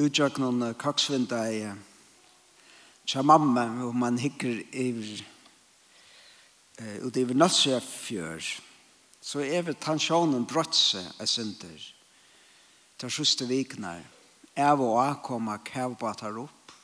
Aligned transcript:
utjøknene 0.00 0.72
kaksvinda 0.78 1.40
i 1.54 1.62
tja 3.06 3.22
mamma, 3.22 3.66
og 3.86 3.94
man 3.94 4.18
hikker 4.18 4.62
i 4.74 4.88
uh, 6.80 7.06
ut 7.06 7.16
iver 7.16 7.36
Nassjefjør, 7.38 8.42
så 9.24 9.44
er 9.44 9.62
vi 9.68 9.76
tansjonen 9.78 10.46
brøtse 10.48 11.02
av 11.20 11.28
synder. 11.30 11.78
Ta 12.98 13.10
sjuste 13.10 13.46
viknar, 13.48 14.02
av 14.56 14.82
og 14.82 14.98
av 15.02 15.20
koma 15.26 15.58
kavbatar 15.64 16.38
opp, 16.42 16.74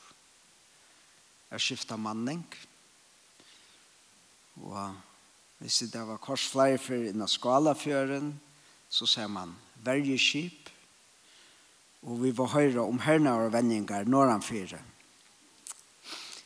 er 1.51 1.59
skifta 1.59 1.97
manning, 1.99 2.45
og 4.61 4.95
hvis 5.59 5.83
det 5.91 6.01
var 6.07 6.19
kors 6.21 6.47
flere 6.49 6.79
for 6.81 7.09
innan 7.09 7.29
skalafjøren, 7.29 8.31
så 8.91 9.07
ser 9.07 9.27
man 9.31 9.53
vergeskip 9.83 10.60
og 12.01 12.23
vi 12.23 12.31
var 12.37 12.53
høyre 12.55 12.81
om 12.81 12.99
herne 12.99 13.33
og 13.33 13.53
vendinger 13.53 14.07
når 14.09 14.31
han 14.31 14.41
fyrer. 14.45 14.81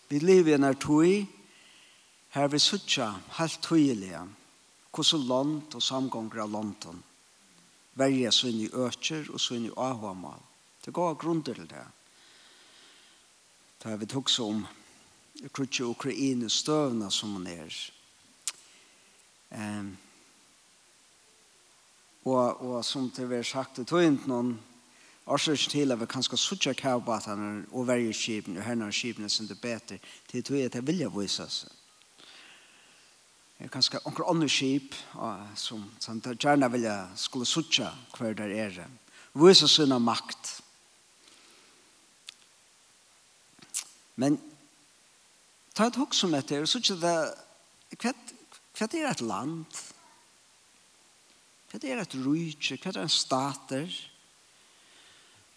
Vi 0.09 0.19
lever 0.19 0.51
i 0.51 0.57
en 0.59 0.75
tog 0.75 1.05
her 2.35 2.47
vi 2.51 2.59
sutja 2.59 3.13
helt 3.37 3.61
tøyelige 3.63 4.21
hvordan 4.95 5.27
land 5.27 5.75
og 5.75 5.83
samganger 5.83 6.41
av 6.43 6.51
London 6.51 7.03
verger 7.95 8.31
sin 8.31 8.59
i 8.59 8.69
øker 8.71 9.29
og 9.31 9.39
sin 9.41 9.65
i 9.65 9.71
avhåmal. 9.77 10.39
Det 10.85 10.93
går 10.93 11.15
grunner 11.15 11.43
til 11.43 11.67
det. 11.67 11.85
Det 13.79 13.91
har 13.91 13.97
vi 13.97 14.05
tog 14.05 14.29
som 14.29 14.65
krutje 15.53 15.85
Ukraine 15.85 16.49
støvna 16.49 17.09
som 17.09 17.29
man 17.29 17.47
er. 17.47 17.75
Um, 19.51 19.97
og, 22.25 22.61
og 22.61 22.85
som 22.85 23.09
det 23.09 23.29
har 23.29 23.43
sagt, 23.43 23.77
det 23.77 23.87
tog 23.87 24.03
ikke 24.03 24.27
noen 24.27 24.57
Årsøk 25.25 25.69
til 25.69 25.91
at 25.91 25.99
vi 25.99 26.05
kan 26.05 26.23
skal 26.23 26.37
suttje 26.37 26.73
kavbatene 26.77 27.65
og 27.71 27.87
verje 27.87 28.13
skipene 28.13 28.59
og 28.61 28.65
herne 28.67 28.91
skipene 28.93 29.29
som 29.29 29.47
det 29.49 29.57
beter 29.61 29.97
til 30.29 30.43
tog 30.43 30.59
at 30.61 30.75
jeg 30.75 30.85
vilja 30.85 31.09
vise 31.09 31.47
seg. 31.49 31.71
Jeg 33.59 33.71
kan 33.71 33.81
skal 33.81 34.03
onker 34.05 34.27
andre 34.29 34.49
skip 34.51 34.95
som, 35.55 35.85
som 35.99 36.21
jeg 36.25 36.37
gjerne 36.43 36.69
vilja 36.71 36.95
skulle 37.17 37.47
suttje 37.47 37.87
hver 38.17 38.35
der 38.37 38.51
er. 38.53 38.79
Vise 39.33 39.67
sin 39.67 39.95
makt. 40.03 40.59
Men 44.15 44.37
ta 45.73 45.87
et 45.87 45.97
hokk 45.99 46.13
som 46.13 46.35
etter, 46.35 46.67
så 46.67 46.79
ikke 46.79 46.99
det, 47.01 47.15
hva, 47.99 48.13
hva 48.77 48.87
er 48.91 49.09
et 49.09 49.23
land? 49.23 49.79
Hva 51.71 51.79
er 51.81 52.03
et 52.03 52.19
rujtje? 52.21 52.77
Hva 52.77 52.93
er 52.93 53.01
en 53.07 53.11
stater? 53.11 53.87
Hva 53.89 54.14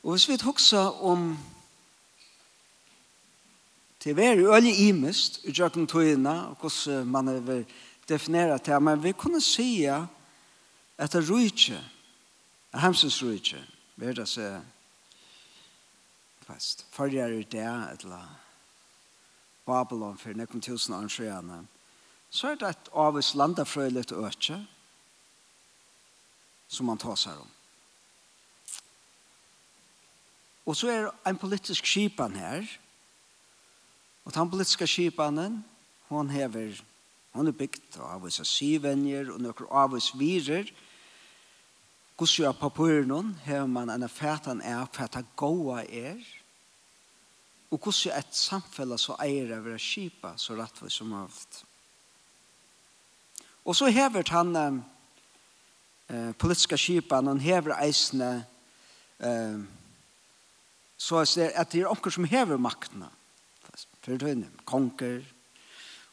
Og 0.02 0.10
hvis 0.10 0.28
vi 0.28 0.38
hoksa 0.42 0.84
om 1.02 1.32
til 3.98 4.14
å 4.14 4.18
være 4.18 4.46
øyelig 4.46 4.74
imest 4.88 5.40
i 5.44 5.52
jøkken 5.52 5.88
tøyina 5.90 6.34
og 6.52 6.62
hvordan 6.62 7.06
man 7.06 7.32
vil 7.46 7.64
definere 8.08 8.58
det, 8.58 8.82
men 8.82 9.02
vi 9.02 9.12
kunne 9.12 9.40
si 9.42 9.84
at 9.84 11.12
det 11.12 11.24
rujtje, 11.28 11.80
at 12.72 12.80
hemsens 12.80 13.22
rujtje, 13.22 13.58
det 13.98 14.28
seg 14.28 14.62
fast, 16.46 16.86
forrige 16.94 17.40
i 17.40 17.42
det, 17.42 17.66
eller 17.66 18.28
Babylon 19.66 20.18
for 20.18 20.32
nekken 20.32 20.60
tusen 20.60 20.94
år 20.94 21.08
siden, 21.08 21.68
så 22.30 22.48
er 22.48 22.54
det 22.54 22.68
et 22.68 22.90
avvis 22.94 23.34
landafrøylet 23.34 24.12
øytje 24.12 24.62
som 26.68 26.86
man 26.86 26.98
tar 27.00 27.16
seg 27.16 27.36
om. 27.40 27.57
Og 30.68 30.76
så 30.76 30.90
er 30.92 31.08
en 31.26 31.38
politisk 31.40 31.86
skipan 31.88 32.34
her. 32.36 32.66
Og 34.24 34.34
den 34.34 34.50
politiske 34.50 34.86
skipanen, 34.86 35.64
hon 36.08 36.30
hever, 36.30 36.82
hon 37.32 37.48
er 37.48 37.56
bygd 37.56 37.96
av 37.96 38.18
avvis 38.18 38.40
av 38.42 38.48
syvenjer 38.48 39.30
og 39.32 39.40
nøkker 39.40 39.70
avvis 39.72 40.10
virer. 40.20 40.68
Gusjo 42.20 42.44
av 42.50 42.58
papurnon 42.60 43.30
hever 43.46 43.70
man 43.70 43.94
en 43.94 44.04
fætan 44.12 44.60
er, 44.60 44.84
fætan 44.92 45.30
gåa 45.40 45.86
er. 45.86 46.20
Og 47.70 47.80
gusjo 47.80 48.12
et 48.12 48.36
samfella 48.36 49.00
så 49.00 49.16
eier 49.24 49.54
av 49.56 49.64
vera 49.64 49.80
skipa 49.80 50.34
så 50.36 50.58
rattvis 50.58 51.00
som 51.00 51.16
avt. 51.16 51.62
Og 53.64 53.76
så 53.76 53.88
hever 53.92 54.28
han 54.36 54.52
eh, 54.56 56.30
politiske 56.36 56.76
skipan, 56.76 57.32
han 57.32 57.40
hever 57.40 57.76
eisne 57.80 58.32
eh, 59.20 59.60
så 60.98 61.22
er 61.22 61.32
det 61.34 61.52
at 61.54 61.72
det 61.72 61.80
er 61.80 61.90
omkring 61.90 62.12
som 62.12 62.24
hever 62.24 62.58
maktene. 62.58 63.08
For 63.62 63.76
Fyrir 64.04 64.18
tøyne, 64.18 64.48
konger, 64.64 65.22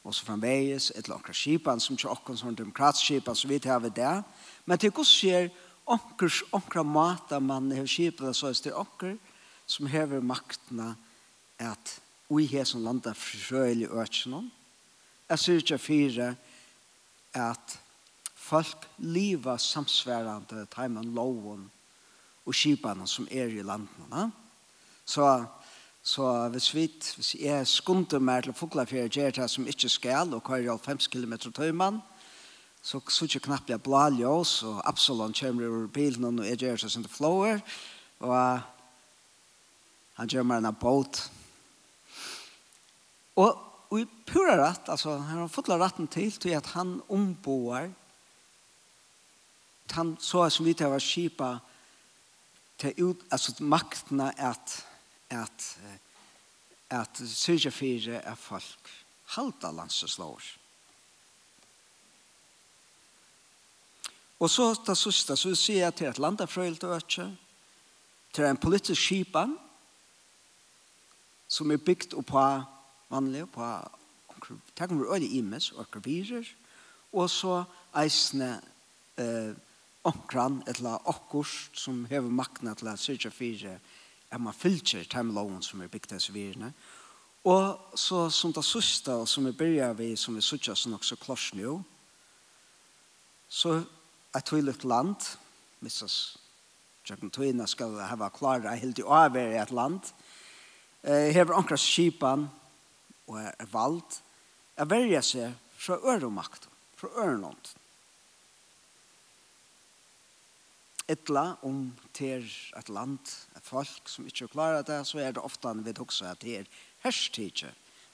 og 0.05 0.13
så 0.13 0.25
framvegis, 0.25 0.91
et 0.91 1.05
eller 1.05 1.17
annet 1.17 1.35
skipan 1.35 1.79
som 1.81 1.95
ikke 1.95 2.09
omkring 2.09 2.37
som 2.37 2.55
demokratskipan 2.55 3.35
så 3.35 3.47
vi 3.47 3.59
tar 3.59 3.79
ved 3.79 3.95
det. 3.97 4.23
Men 4.65 4.77
det 4.77 4.91
er 4.91 4.99
også 4.99 5.17
skjer 5.17 5.49
omkring, 5.85 6.31
omkring 6.51 6.91
mata 6.91 7.39
man 7.39 7.71
hever 7.71 7.87
skipan, 7.89 8.33
så 8.33 8.47
er 8.47 8.61
det 8.63 8.73
omkring 8.73 9.19
som 9.65 9.87
hever 9.87 10.21
maktene 10.21 10.95
at 11.59 11.99
vi 12.29 12.45
har 12.45 12.63
som 12.63 12.83
landet 12.83 13.17
frøylig 13.17 13.89
økene. 13.89 14.43
Jeg 15.29 15.39
sier 15.39 15.61
ikke 15.61 15.77
fire 15.81 16.35
at 17.33 17.77
folk 18.35 18.85
lever 18.97 19.57
samsværende 19.57 20.45
til 20.49 20.67
teimen 20.73 21.13
loven 21.15 21.65
og 22.45 22.53
skipene 22.53 23.07
som 23.07 23.27
er 23.31 23.49
i 23.49 23.65
landene. 23.65 24.09
Ja? 24.11 24.29
Så, 25.05 25.45
så 26.03 26.47
hvis, 26.49 26.73
vi, 26.73 26.89
hvis 27.15 27.35
jeg 27.39 27.67
skunder 27.67 28.19
meg 28.19 28.43
til 28.43 28.55
å 28.55 28.57
fukle 28.57 28.85
for 28.85 28.97
jeg 28.99 29.13
gjør 29.13 29.39
det 29.39 29.49
som 29.51 29.67
ikke 29.67 29.89
skal, 29.89 30.33
og 30.33 30.43
kører 30.43 30.77
5 30.77 31.05
km 31.11 31.37
tøymann, 31.51 32.01
så 32.85 33.01
så 33.09 33.25
ikke 33.25 33.47
knapt 33.47 33.69
jeg 33.69 33.81
blå 33.81 34.03
ljøs, 34.13 34.63
og 34.63 34.81
Absalon 34.85 35.33
kommer 35.33 35.67
over 35.67 35.87
bilen, 35.87 36.39
og 36.39 36.45
jeg 36.45 36.57
gjør 36.57 36.75
det 36.83 36.91
som 36.91 37.03
det 37.03 37.11
flower 37.11 37.61
og 38.19 38.61
han 40.15 40.31
gjør 40.31 40.47
meg 40.47 40.63
en 40.63 40.79
båt. 40.79 41.21
Og 43.35 43.97
i 43.99 44.05
pura 44.27 44.55
rett, 44.59 44.89
altså, 44.89 45.17
han 45.19 45.43
har 45.43 45.51
fått 45.51 45.69
retten 45.69 46.07
til, 46.11 46.31
til 46.31 46.55
at 46.55 46.71
han 46.75 46.97
omboer, 47.11 47.91
han 49.95 50.15
så 50.19 50.47
som 50.49 50.65
vi 50.65 50.73
til 50.75 50.91
å 50.91 50.99
skipa, 50.99 51.57
til 52.81 53.11
ut, 53.11 53.21
altså 53.31 53.53
maktene 53.63 54.31
at 54.41 54.73
at 55.29 55.77
at 56.89 57.21
syrja 57.27 57.71
fyrir 57.73 58.19
er 58.21 58.37
folk 58.37 58.91
halda 59.35 59.71
landslår. 59.73 60.43
Og 64.39 64.49
så 64.51 64.67
det 64.85 64.97
sista, 64.99 65.35
så 65.35 65.55
sier 65.55 65.85
jeg 65.85 65.95
til 65.95 66.11
at 66.11 66.19
landa 66.19 66.45
frøylt 66.45 66.83
og 66.83 66.97
øtje, 66.99 67.29
til 68.35 68.45
en 68.45 68.59
politisk 68.59 69.01
skipan, 69.01 69.55
som 71.47 71.71
er 71.71 71.79
bygd 71.79 72.17
på 72.27 72.43
vanlig, 73.09 73.45
på 73.49 73.69
takk 74.75 74.91
om 74.91 75.05
øyne 75.07 75.25
imes 75.25 75.71
og 75.71 75.85
akrobirer, 75.85 76.45
og 77.15 77.29
så 77.31 77.63
eisne 77.95 78.59
eh, 79.17 79.55
omkran, 80.03 80.61
eller 80.67 80.99
okkurst, 81.07 81.79
som 81.79 82.03
hever 82.05 82.29
makna 82.29 82.75
til 82.75 82.91
at 82.91 82.99
syrja 82.99 83.31
fyrir 83.31 83.79
at 84.35 84.41
man 84.41 84.53
fylgjer 84.53 85.07
timeloven 85.09 85.61
som 85.63 85.81
er 85.81 85.91
bygd 85.91 86.15
hans 86.15 86.29
virne. 86.33 86.71
Og 87.45 87.97
så 87.99 88.25
som 88.33 88.53
det 88.53 88.65
sørste, 88.65 89.13
og 89.13 89.27
som 89.29 89.45
vi 89.45 89.53
begynner 89.53 89.93
vi, 89.93 90.15
som 90.17 90.35
vi 90.35 90.41
sørste 90.41 90.75
som 90.75 90.97
også 90.97 91.17
klars 91.21 91.51
nå, 91.53 91.77
så 93.49 93.77
er 94.35 94.43
det 94.49 94.75
et 94.75 94.83
land, 94.83 95.15
missas 95.79 96.37
Tjøkken 97.05 97.29
tøyene 97.29 97.67
skal 97.69 97.99
hava 98.01 98.31
klara 98.33 98.71
helt 98.81 98.97
i 98.97 99.03
avver 99.05 99.51
i 99.53 99.59
et 99.61 99.71
land. 99.77 99.99
eh, 101.03 101.29
Hever 101.35 101.53
ankra 101.53 101.77
skipen 101.77 102.47
og 103.27 103.37
er 103.37 103.67
valgt, 103.71 104.21
Er 104.77 104.85
verja 104.85 105.21
seg 105.21 105.53
fra 105.77 105.95
øremakt, 106.03 106.67
fra 106.97 107.07
ørenånd. 107.15 107.69
etla 111.07 111.57
om 111.67 111.89
ter 112.13 112.45
et 112.77 112.89
land, 112.89 113.21
et 113.55 113.65
folk 113.65 114.09
som 114.09 114.25
ikke 114.25 114.49
klarer 114.53 114.85
det, 114.85 115.03
så 115.05 115.21
er 115.21 115.35
det 115.35 115.43
ofte 115.43 115.69
han 115.69 115.83
vet 115.85 116.01
også 116.01 116.29
at 116.31 116.41
det 116.41 116.59
er 116.61 116.71
herstidje. 117.05 117.71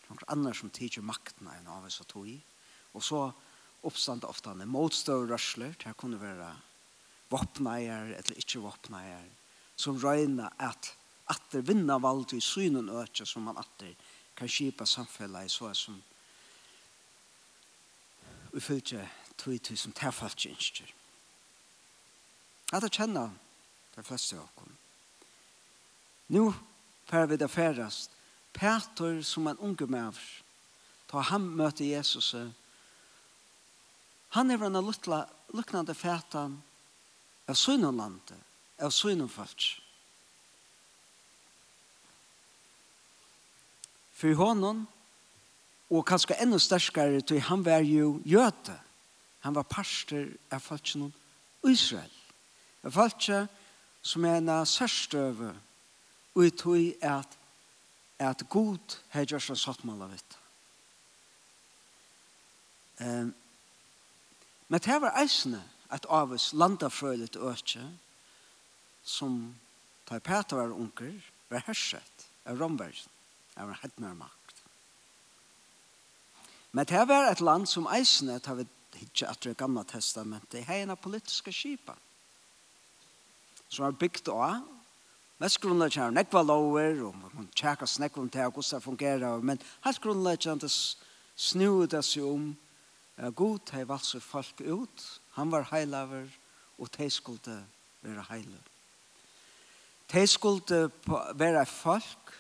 Noen 0.10 0.26
andre 0.28 0.54
som 0.58 0.72
tidje 0.74 1.04
makten 1.04 1.48
enn 1.48 1.70
av 1.72 1.88
oss 1.88 2.02
og 2.04 2.10
tog 2.12 2.28
i. 2.28 2.38
Og 2.92 3.04
så 3.06 3.22
oppstand 3.88 4.28
ofte 4.28 4.52
han 4.52 4.64
er 4.64 4.70
motstående 4.70 5.32
rørsler, 5.32 5.78
det 5.80 5.96
kunne 5.98 6.20
være 6.22 6.52
våpneier 7.32 8.12
eller 8.18 8.40
ikke 8.42 8.64
våpneier, 8.66 9.30
som 9.80 10.00
røyner 10.02 10.52
at 10.60 10.96
at 11.32 11.52
det 11.54 11.68
vinner 11.68 12.00
valg 12.04 12.34
i 12.36 12.42
synen 12.44 12.90
øke 12.90 13.26
som 13.26 13.46
man 13.48 13.60
atter 13.62 13.94
kan 14.36 14.50
kjipa 14.50 14.86
samfunnet 14.86 15.48
i 15.48 15.52
så 15.52 15.74
som 15.74 16.02
vi 18.52 18.60
følger 18.60 19.08
2000 19.38 19.94
tilfalt 19.96 20.36
kjenster. 20.36 20.90
At 22.72 22.84
jeg 22.88 23.02
kjenner 23.02 23.32
de 23.96 24.04
fleste 24.04 24.38
av 24.40 24.48
oss. 24.48 24.78
Nå 26.32 26.46
får 27.10 27.28
vi 27.28 27.38
det 27.38 27.52
færast. 27.52 28.12
Peter 28.54 29.22
som 29.24 29.48
en 29.48 29.60
unge 29.60 29.88
maver, 29.88 30.28
ta 31.08 31.20
han 31.24 31.44
møte 31.56 31.88
Jesus. 31.88 32.34
Han 34.36 34.52
er 34.52 34.64
en 34.64 34.80
luttla, 34.80 35.26
luknande 35.54 35.96
fætan 35.96 36.58
av 37.48 37.56
synenlandet, 37.56 38.38
av 38.80 38.92
synenfalsk. 38.92 39.82
For 44.16 44.36
honom, 44.38 44.86
og 45.92 46.06
kanskje 46.08 46.40
enda 46.40 46.60
sterskare, 46.60 47.22
til 47.22 47.42
han 47.44 47.66
var 47.66 47.84
jo 47.84 48.22
jøte. 48.24 48.78
Han 49.42 49.56
var 49.56 49.68
parster 49.68 50.30
av 50.52 50.64
falskene 50.64 51.12
Israel. 51.68 52.21
Jeg 52.84 52.94
følte 52.94 53.48
som 54.02 54.26
er 54.26 54.38
en 54.38 54.66
sørstøve 54.66 55.54
og 56.36 56.44
jeg 56.44 56.58
tog 56.58 56.78
at 57.02 57.38
at 58.22 58.44
god 58.50 58.98
har 59.10 59.26
gjort 59.26 59.48
seg 59.48 59.58
satt 59.58 59.84
med 59.88 60.02
av 60.06 60.12
det. 60.14 60.38
Um, 63.02 63.32
men 64.70 64.84
det 64.86 64.98
var 65.02 65.18
eisende 65.18 65.62
at 65.90 66.06
av 66.06 66.36
oss 66.36 66.52
landafrøylet 66.54 67.36
øke 67.36 67.82
som 69.04 69.56
tar 70.06 70.22
Peter 70.22 70.60
var 70.60 70.76
unker 70.76 71.16
var 71.50 71.66
herset 71.66 72.28
av 72.46 72.62
romversen 72.62 73.10
av 73.58 73.72
en 73.72 73.82
helt 73.82 73.98
mer 74.00 74.14
makt. 74.14 74.62
Men 76.72 76.86
det 76.86 77.02
var 77.10 77.32
et 77.32 77.42
land 77.42 77.68
som 77.68 77.90
eisende 77.90 78.38
tar 78.40 78.62
vi 78.62 78.68
ikke 79.02 79.28
at 79.28 79.42
det 79.44 79.58
gamle 79.58 79.84
testamentet 79.90 80.68
har 80.70 80.84
en 80.84 80.94
av 80.94 81.02
politiske 81.02 81.52
skipene 81.52 82.11
som 83.72 83.88
er 83.88 83.96
bygd 83.96 84.30
av, 84.34 84.60
mest 85.42 85.62
grunnleggen 85.64 86.10
er 86.10 86.16
nekva 86.16 86.44
lover, 86.44 87.00
og 87.08 87.16
man 87.22 87.48
tjekka 87.56 87.88
snekva 87.88 88.22
om 88.22 88.30
det, 88.30 88.46
og 88.46 88.58
hvordan 88.58 88.78
det 88.78 88.86
fungerer, 88.86 89.46
men 89.48 89.62
helt 89.86 90.02
grunnleggen 90.04 90.62
det 90.62 90.72
snu 90.72 91.88
det 91.90 92.04
seg 92.06 92.28
om, 92.28 92.52
God 93.38 93.72
har 93.74 93.88
valgt 93.90 94.10
seg 94.10 94.24
folk 94.24 94.62
ut, 94.62 95.06
han 95.38 95.52
var 95.54 95.70
heilaver, 95.72 96.28
og 96.82 96.90
de 96.98 97.10
skulle 97.10 97.62
være 98.02 98.26
heilaver. 98.30 98.68
De 100.12 100.28
skulle 100.28 100.90
være 101.40 101.66
folk 101.66 102.34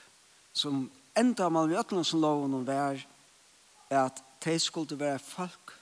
som 0.53 0.89
enda 1.17 1.47
man 1.49 1.71
i 1.71 1.77
Øtlandsloven 1.79 2.57
om 2.57 2.65
vær, 2.67 2.99
er 3.91 4.01
at 4.07 4.19
de 4.43 4.57
skulle 4.59 4.99
være 4.99 5.19
folk 5.19 5.75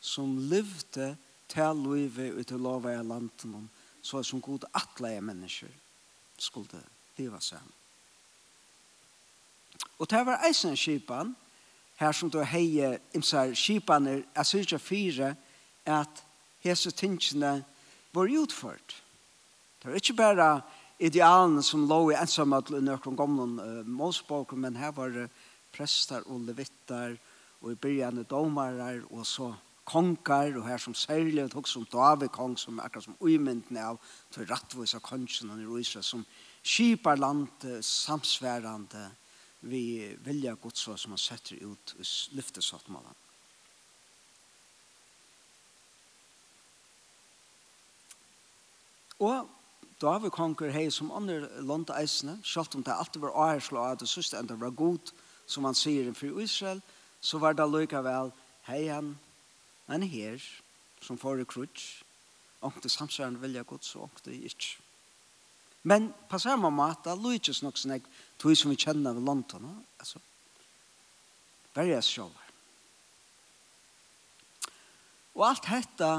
som 0.00 0.36
levde 0.50 1.14
til 1.48 1.82
livet 1.86 2.36
ut 2.36 2.46
til 2.46 2.60
lovet 2.60 2.98
i 2.98 3.06
landet 3.06 3.46
om 3.48 3.68
så 4.06 4.22
som 4.22 4.40
god 4.40 4.68
atleie 4.74 5.20
mennesker 5.20 5.72
skulle 6.38 6.82
leva 7.18 7.40
sammen. 7.40 7.72
Og 9.98 10.10
det 10.10 10.22
var 10.26 10.44
eisen 10.46 10.76
kipan, 10.76 11.34
her 11.96 12.12
som 12.12 12.30
du 12.30 12.42
heie 12.44 12.98
imsar 13.16 13.54
skipaner, 13.56 14.22
jeg 14.36 14.46
synes 14.46 14.82
fire, 14.82 15.34
at 15.86 16.22
hese 16.60 16.90
tingene 16.90 17.64
var 18.12 18.32
utført. 18.42 19.02
Det 19.82 19.90
var 19.90 19.96
ikke 19.96 20.16
bare 20.18 20.60
idealen 20.98 21.62
som 21.62 21.88
lå 21.88 22.10
i 22.10 22.18
ensamhet 22.20 22.68
til 22.68 22.84
noen 22.84 23.16
gamle 23.16 23.46
uh, 23.62 23.86
målspåker, 23.86 24.56
men 24.56 24.76
her 24.76 24.92
var 24.92 25.12
det 25.14 25.28
prester 25.72 26.24
og 26.26 26.44
levitter, 26.48 27.16
og 27.60 27.72
i 27.72 27.80
byrjane 27.80 28.26
domarar, 28.28 29.00
og 29.10 29.26
så 29.26 29.54
konkar, 29.86 30.56
og 30.58 30.66
her 30.66 30.78
som 30.82 30.94
særlig, 30.94 31.44
og 31.44 31.56
også 31.56 31.72
som 31.72 31.86
David 31.92 32.28
kong, 32.34 32.58
som 32.58 32.80
akkurat 32.80 33.04
som 33.04 33.16
uimyndene 33.20 33.84
av, 33.92 34.00
til 34.34 34.48
rattvis 34.50 34.94
av 34.94 35.04
kongen 35.06 35.52
i 35.54 35.80
Israel, 35.80 36.04
som 36.04 36.26
skipar 36.66 37.16
land 37.16 37.82
samsværende 37.82 39.10
vi 39.66 40.16
vilja 40.24 40.54
godså 40.54 40.96
som 40.96 41.14
han 41.14 41.18
setter 41.18 41.62
ut 41.62 41.94
i 41.98 42.06
lyftesattmålen. 42.36 43.14
Og 49.18 49.48
David 50.00 50.30
konger 50.30 50.74
hei 50.74 50.90
som 50.92 51.12
andre 51.14 51.48
land 51.64 51.90
eisene, 51.96 52.36
selv 52.44 52.74
om 52.76 52.82
det 52.84 52.92
alltid 52.92 53.22
var 53.22 53.38
avhersla 53.46 53.92
av 53.92 54.00
det 54.02 54.08
siste 54.10 54.36
enda 54.36 54.58
var 54.60 54.74
god, 54.76 55.12
som 55.46 55.64
han 55.64 55.78
sier 55.78 56.12
for 56.12 56.42
Israel, 56.42 56.82
så 57.20 57.38
var 57.38 57.56
det 57.56 57.64
lykkevel 57.70 58.32
hei 58.68 58.88
han 58.90 59.14
en 59.88 60.02
her 60.02 60.42
som 61.02 61.18
får 61.18 61.40
i 61.42 61.48
krutsk, 61.48 62.02
det 62.82 62.90
samsværende 62.90 63.40
vilja 63.40 63.62
gods 63.62 63.94
og 63.94 64.10
det 64.24 64.34
ikke. 64.48 64.78
Men 65.86 66.08
på 66.30 66.38
samme 66.38 66.70
måte, 66.74 67.14
lujtjes 67.14 67.62
nok 67.62 67.78
som 67.78 67.92
jeg 67.94 68.02
tog 68.42 68.56
som 68.58 68.72
vi 68.72 68.78
kjenner 68.80 69.14
ved 69.14 69.22
London, 69.22 69.68
altså, 70.00 70.18
various 71.76 72.08
sjåler. 72.10 72.42
Og 75.36 75.44
alt 75.46 75.68
dette, 75.68 76.10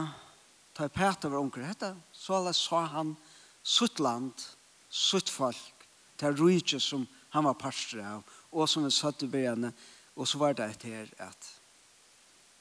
ta 0.77 0.85
i 0.85 0.93
Peter 0.93 1.33
var 1.33 1.41
unger, 1.41 1.65
dette, 1.67 1.91
så 2.13 2.37
alle 2.37 2.53
sa 2.55 2.85
han 2.93 3.15
sutt 3.63 3.99
land, 3.99 4.45
sutt 4.87 5.29
folk, 5.29 5.87
til 6.17 6.37
rujtjes 6.37 6.87
som 6.93 7.03
han 7.35 7.45
var 7.49 7.59
parster 7.59 8.05
av, 8.05 8.23
og 8.53 8.69
som 8.69 8.85
vi 8.85 8.93
satt 8.93 9.25
i 9.25 9.31
begynnelse, 9.31 9.75
og 10.17 10.25
så 10.25 10.39
var 10.41 10.55
det 10.57 10.65
etter 10.71 11.09
at 11.21 11.49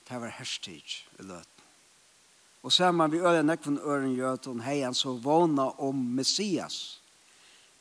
det 0.09 0.21
var 0.21 0.29
herstig 0.39 0.83
i 1.19 1.23
løten. 1.23 1.65
Og 2.63 2.73
sammen 2.73 3.13
vi 3.13 3.19
øyne 3.23 3.43
nekven 3.47 3.79
øren 3.79 4.15
gjøten 4.17 4.61
hei 4.61 4.81
han 4.83 4.95
så 4.95 5.15
våna 5.23 5.69
om 5.79 5.95
Messias. 5.95 7.01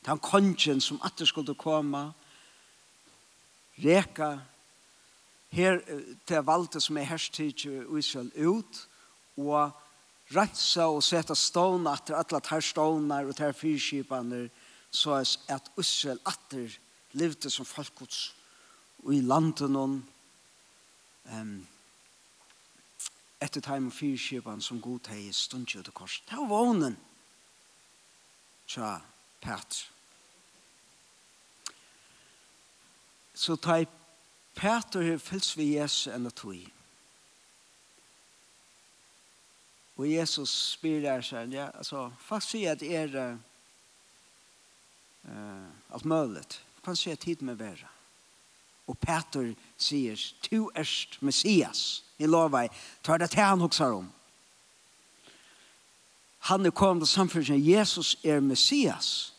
Det 0.00 0.10
Den 0.10 0.18
kongen 0.18 0.80
som 0.80 1.00
alltid 1.02 1.26
skulle 1.26 1.54
komme, 1.54 2.12
reka 3.78 4.38
her 5.50 5.80
til 6.26 6.42
valget 6.42 6.82
som 6.82 6.96
er 6.96 7.02
herstig 7.02 7.66
i 7.66 7.98
Israel 7.98 8.30
ut, 8.36 8.88
og 9.36 9.70
rensa 10.34 10.86
og 10.86 11.02
sette 11.02 11.34
stående 11.34 11.92
etter 11.92 12.14
alle 12.14 12.40
tar 12.40 12.60
stående 12.60 13.18
og 13.26 13.36
tar 13.36 13.52
fyrskipene, 13.52 14.48
så 14.90 15.24
at 15.48 15.70
Israel 15.78 16.20
alltid 16.24 16.78
levde 17.12 17.50
som 17.50 17.66
folkets 17.66 18.34
og 19.04 19.14
i 19.14 19.20
landet 19.20 19.70
noen 19.70 20.00
um, 21.30 21.66
etter 23.42 23.60
time 23.60 23.90
og 23.90 23.96
fyrkjøpene 23.96 24.62
som 24.64 24.80
god 24.80 25.10
hei 25.12 25.28
stundkjø 25.32 25.82
til 25.82 25.94
kors. 25.96 26.22
Det 26.28 26.38
var 26.38 26.48
vånen. 26.48 26.96
Tja, 28.66 28.96
Petr. 29.40 29.84
Så 33.36 33.56
ta 33.60 33.80
i 33.82 33.86
Petr 34.56 35.04
har 35.04 35.20
fyllt 35.20 35.56
vi 35.58 35.74
Jesus 35.76 36.08
enn 36.08 36.26
at 36.26 36.38
tog. 36.40 36.56
Og 39.96 40.08
Jesus 40.08 40.52
spyr 40.76 41.00
der 41.04 41.22
seg, 41.24 41.52
ja, 41.56 41.70
altså, 41.76 42.10
faktisk 42.20 42.56
sier 42.56 42.72
at 42.76 42.82
er 42.84 43.14
uh, 45.24 45.68
alt 45.92 46.08
mulig. 46.08 46.44
Kan 46.84 46.96
sier 46.96 47.16
tid 47.16 47.42
med 47.44 47.56
være. 47.60 47.88
Og 48.86 48.98
Petr 49.00 49.54
sier, 49.78 50.16
«Tu 50.42 50.70
erst 50.74 51.22
Messias». 51.22 52.02
I 52.18 52.26
lover, 52.26 52.68
tar 53.02 53.18
det 53.18 53.30
til 53.30 53.44
han 53.44 53.60
hoksar 53.60 53.92
om. 53.92 54.06
Han 56.48 56.66
er 56.66 56.70
kommet 56.70 57.04
til 57.04 57.12
samfunnet, 57.12 57.66
Jesus 57.66 58.16
er 58.24 58.40
Messias. 58.40 59.34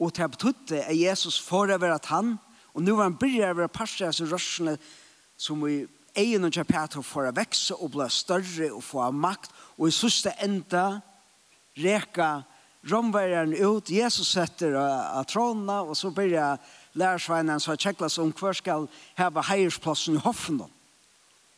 Og 0.00 0.14
til 0.14 0.28
betydde 0.28 0.78
er 0.78 0.94
Jesus 0.94 1.40
forover 1.40 1.94
at 1.94 2.06
han, 2.06 2.38
og 2.74 2.82
nå 2.82 2.96
var 2.96 3.10
han 3.10 3.18
bryr 3.20 3.50
over 3.50 3.68
parster 3.72 4.08
av 4.08 4.32
rørsene 4.32 4.76
som 5.36 5.60
vi 5.64 5.82
egen 6.16 6.48
og 6.48 6.52
kjøpet 6.56 6.96
for 7.04 7.28
å 7.28 7.34
vekse 7.36 7.76
og 7.76 7.92
bli 7.96 8.08
større 8.12 8.70
og 8.72 8.84
få 8.84 9.10
makt, 9.12 9.52
og 9.76 9.88
i 9.88 9.94
siste 9.94 10.32
enda 10.44 11.00
reka 11.76 12.46
romverjeren 12.88 13.52
ut, 13.56 13.90
Jesus 13.90 14.30
setter 14.32 14.76
av 14.78 15.24
trådene, 15.28 15.80
og 15.82 15.96
så 15.98 16.12
blir 16.14 16.36
jeg 16.36 16.60
lærersveinen 16.96 17.60
som 17.60 17.72
har 17.74 17.80
tjekklet 17.82 18.18
om 18.18 18.32
hver 18.32 18.56
skal 18.56 18.88
heve 19.18 19.44
heiersplassen 19.50 20.16
i 20.16 20.24
hoffen. 20.24 20.60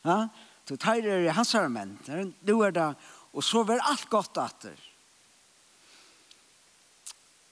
Ja? 0.05 0.27
Så 0.69 0.77
tar 0.77 1.01
det 1.01 1.25
i 1.25 1.33
hans 1.33 1.55
her 1.57 1.69
menn. 1.73 1.97
Nå 2.45 2.61
er 2.67 2.75
det, 2.77 2.89
og 3.33 3.45
så 3.45 3.63
var 3.65 3.81
alt 3.89 4.09
godt 4.11 4.41
etter. 4.43 4.77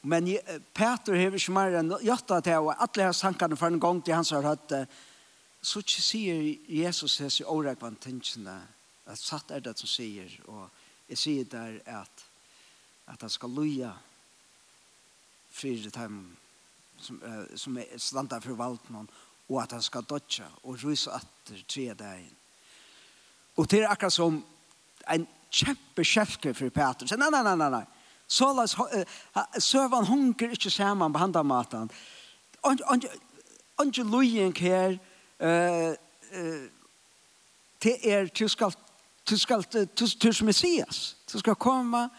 Men 0.07 0.29
Peter 0.75 1.17
hever 1.19 1.41
ikke 1.41 1.55
mer 1.55 1.79
enn 1.81 1.91
gjøtta 2.05 2.39
til, 2.45 2.69
og 2.69 2.77
alle 2.77 3.09
hans 3.09 3.25
tankene 3.25 3.59
for 3.59 3.73
en 3.73 3.83
gang 3.83 4.03
til 4.05 4.15
hans 4.15 4.31
har 4.37 4.47
høtt, 4.47 4.75
så 5.63 5.83
ikke 5.83 6.05
sier 6.05 6.43
Jesus 6.71 7.19
hans 7.19 7.41
i 7.41 7.47
årekvann 7.49 7.99
tingene, 7.99 8.61
at 9.07 9.19
satt 9.19 9.51
er 9.51 9.65
det 9.65 9.75
som 9.79 9.91
sier, 9.91 10.31
og 10.47 10.69
jeg 11.09 11.19
sier 11.19 11.49
der 11.51 11.81
at, 12.03 12.25
at 13.07 13.23
han 13.23 13.31
skal 13.31 13.55
loja 13.55 13.93
fyrir 15.57 15.91
time 15.95 16.37
som, 17.01 17.21
uh, 17.23 17.57
som 17.57 17.79
er 17.79 17.99
standa 17.99 18.41
for 18.41 18.59
valden 18.59 19.09
og 19.49 19.63
at 19.63 19.73
han 19.73 19.83
skal 19.83 20.07
dodja 20.09 20.49
og 20.65 20.79
rysa 20.83 21.11
atter 21.21 21.63
tre 21.69 21.95
dagen. 21.95 22.33
Og 23.57 23.71
det 23.71 23.83
er 23.83 23.91
akkurat 23.91 24.13
som 24.13 24.41
en 25.13 25.27
kjempe 25.51 26.05
kjefke 26.05 26.55
for 26.55 26.69
Peter. 26.75 27.17
Nei, 27.17 27.31
nei, 27.31 27.43
nei, 27.43 27.55
nei, 27.57 27.71
nei. 27.71 27.85
Så 28.27 28.51
la 28.53 28.67
søvan 29.63 30.07
hunker 30.09 30.51
ikke 30.51 30.71
sammen 30.71 31.13
på 31.15 31.23
handa 31.23 31.43
maten. 31.47 31.91
Ange 33.79 34.03
lujen 34.03 34.53
her, 34.59 34.99
det 37.85 37.95
er, 38.03 38.27
du 38.27 38.49
skal, 38.49 38.75
du 39.31 39.37
skal, 39.39 39.63
du 39.63 39.71
skal, 39.71 39.87
du 39.99 40.07
skal, 40.07 40.33
du 40.33 40.33
skal, 40.33 40.33
du 40.33 40.33
skal, 40.33 40.75
du 41.33 41.33
du 41.33 41.39
skal, 41.39 42.11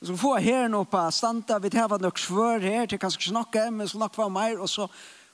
Vi 0.00 0.06
skal 0.06 0.18
få 0.20 0.34
her 0.44 0.68
nå 0.68 0.82
på 0.84 1.02
standa, 1.10 1.58
vi 1.58 1.70
tar 1.72 1.98
nok 1.98 2.18
svør 2.20 2.60
her, 2.60 2.86
til 2.86 3.00
kanskje 3.00 3.30
snakke, 3.30 3.70
men 3.72 3.88
skal 3.88 4.04
nok 4.04 4.18
være 4.18 4.34
mer, 4.34 4.58
og 4.60 4.68
så, 4.68 4.88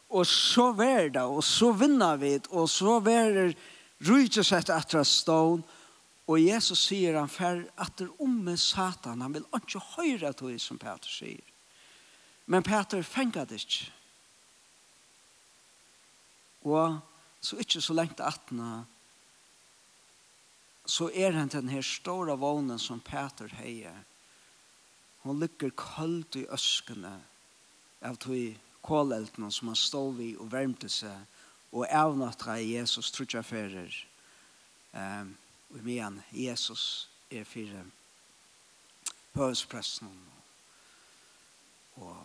og 0.09 0.27
så 0.27 0.71
vær 0.79 1.09
det, 1.11 1.23
og 1.23 1.43
så 1.45 1.73
vinner 1.75 2.17
vi, 2.21 2.37
og 2.51 2.69
så 2.71 3.01
vær 3.03 3.33
det 3.35 3.47
rydgjøsett 4.07 4.71
etter 4.71 5.07
stån, 5.07 5.65
og 6.31 6.39
Jesus 6.39 6.85
sier 6.87 7.19
han 7.19 7.31
fer 7.31 7.65
om 8.23 8.37
med 8.47 8.61
satan, 8.61 9.25
han 9.25 9.35
vil 9.35 9.49
ikke 9.59 9.83
høre 9.97 10.31
det 10.31 10.61
som 10.63 10.79
Peter 10.79 11.11
sier. 11.11 11.43
Men 12.47 12.63
Peter 12.63 13.03
fenger 13.03 13.47
det 13.49 13.63
ikke. 13.63 13.91
Og 16.71 16.99
så 17.43 17.59
ikke 17.59 17.83
så 17.83 17.95
lengt 17.95 18.23
atna, 18.23 18.85
så 20.87 21.11
er 21.11 21.35
han 21.35 21.51
den 21.51 21.71
her 21.71 21.83
store 21.83 22.37
vånen 22.39 22.79
som 22.79 23.01
Peter 23.03 23.51
heier, 23.59 24.05
Hon 25.23 25.41
lykker 25.41 25.71
kaldt 25.79 26.37
i 26.41 26.47
øskene 26.51 27.13
av 28.03 28.19
tog 28.23 28.59
kåleltene 28.83 29.51
som 29.55 29.71
han 29.71 29.79
stod 29.79 30.17
vid 30.19 30.41
og 30.43 30.51
värmte 30.51 30.91
seg 30.91 31.15
og 31.73 31.87
avnattra 31.87 32.59
i 32.61 32.75
Jesus 32.75 33.13
trutja 33.15 33.45
ferer 33.47 33.95
um, 34.93 35.31
og 35.71 35.85
medan 35.87 36.19
Jesus 36.35 37.09
er 37.31 37.47
fire 37.49 37.85
høyspresten 39.37 40.11
og, 41.97 42.19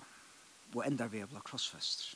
og 0.73 0.81
enda 0.85 1.07
vi 1.11 1.21
er 1.21 1.29
blant 1.29 1.45
krossfester. 1.47 2.15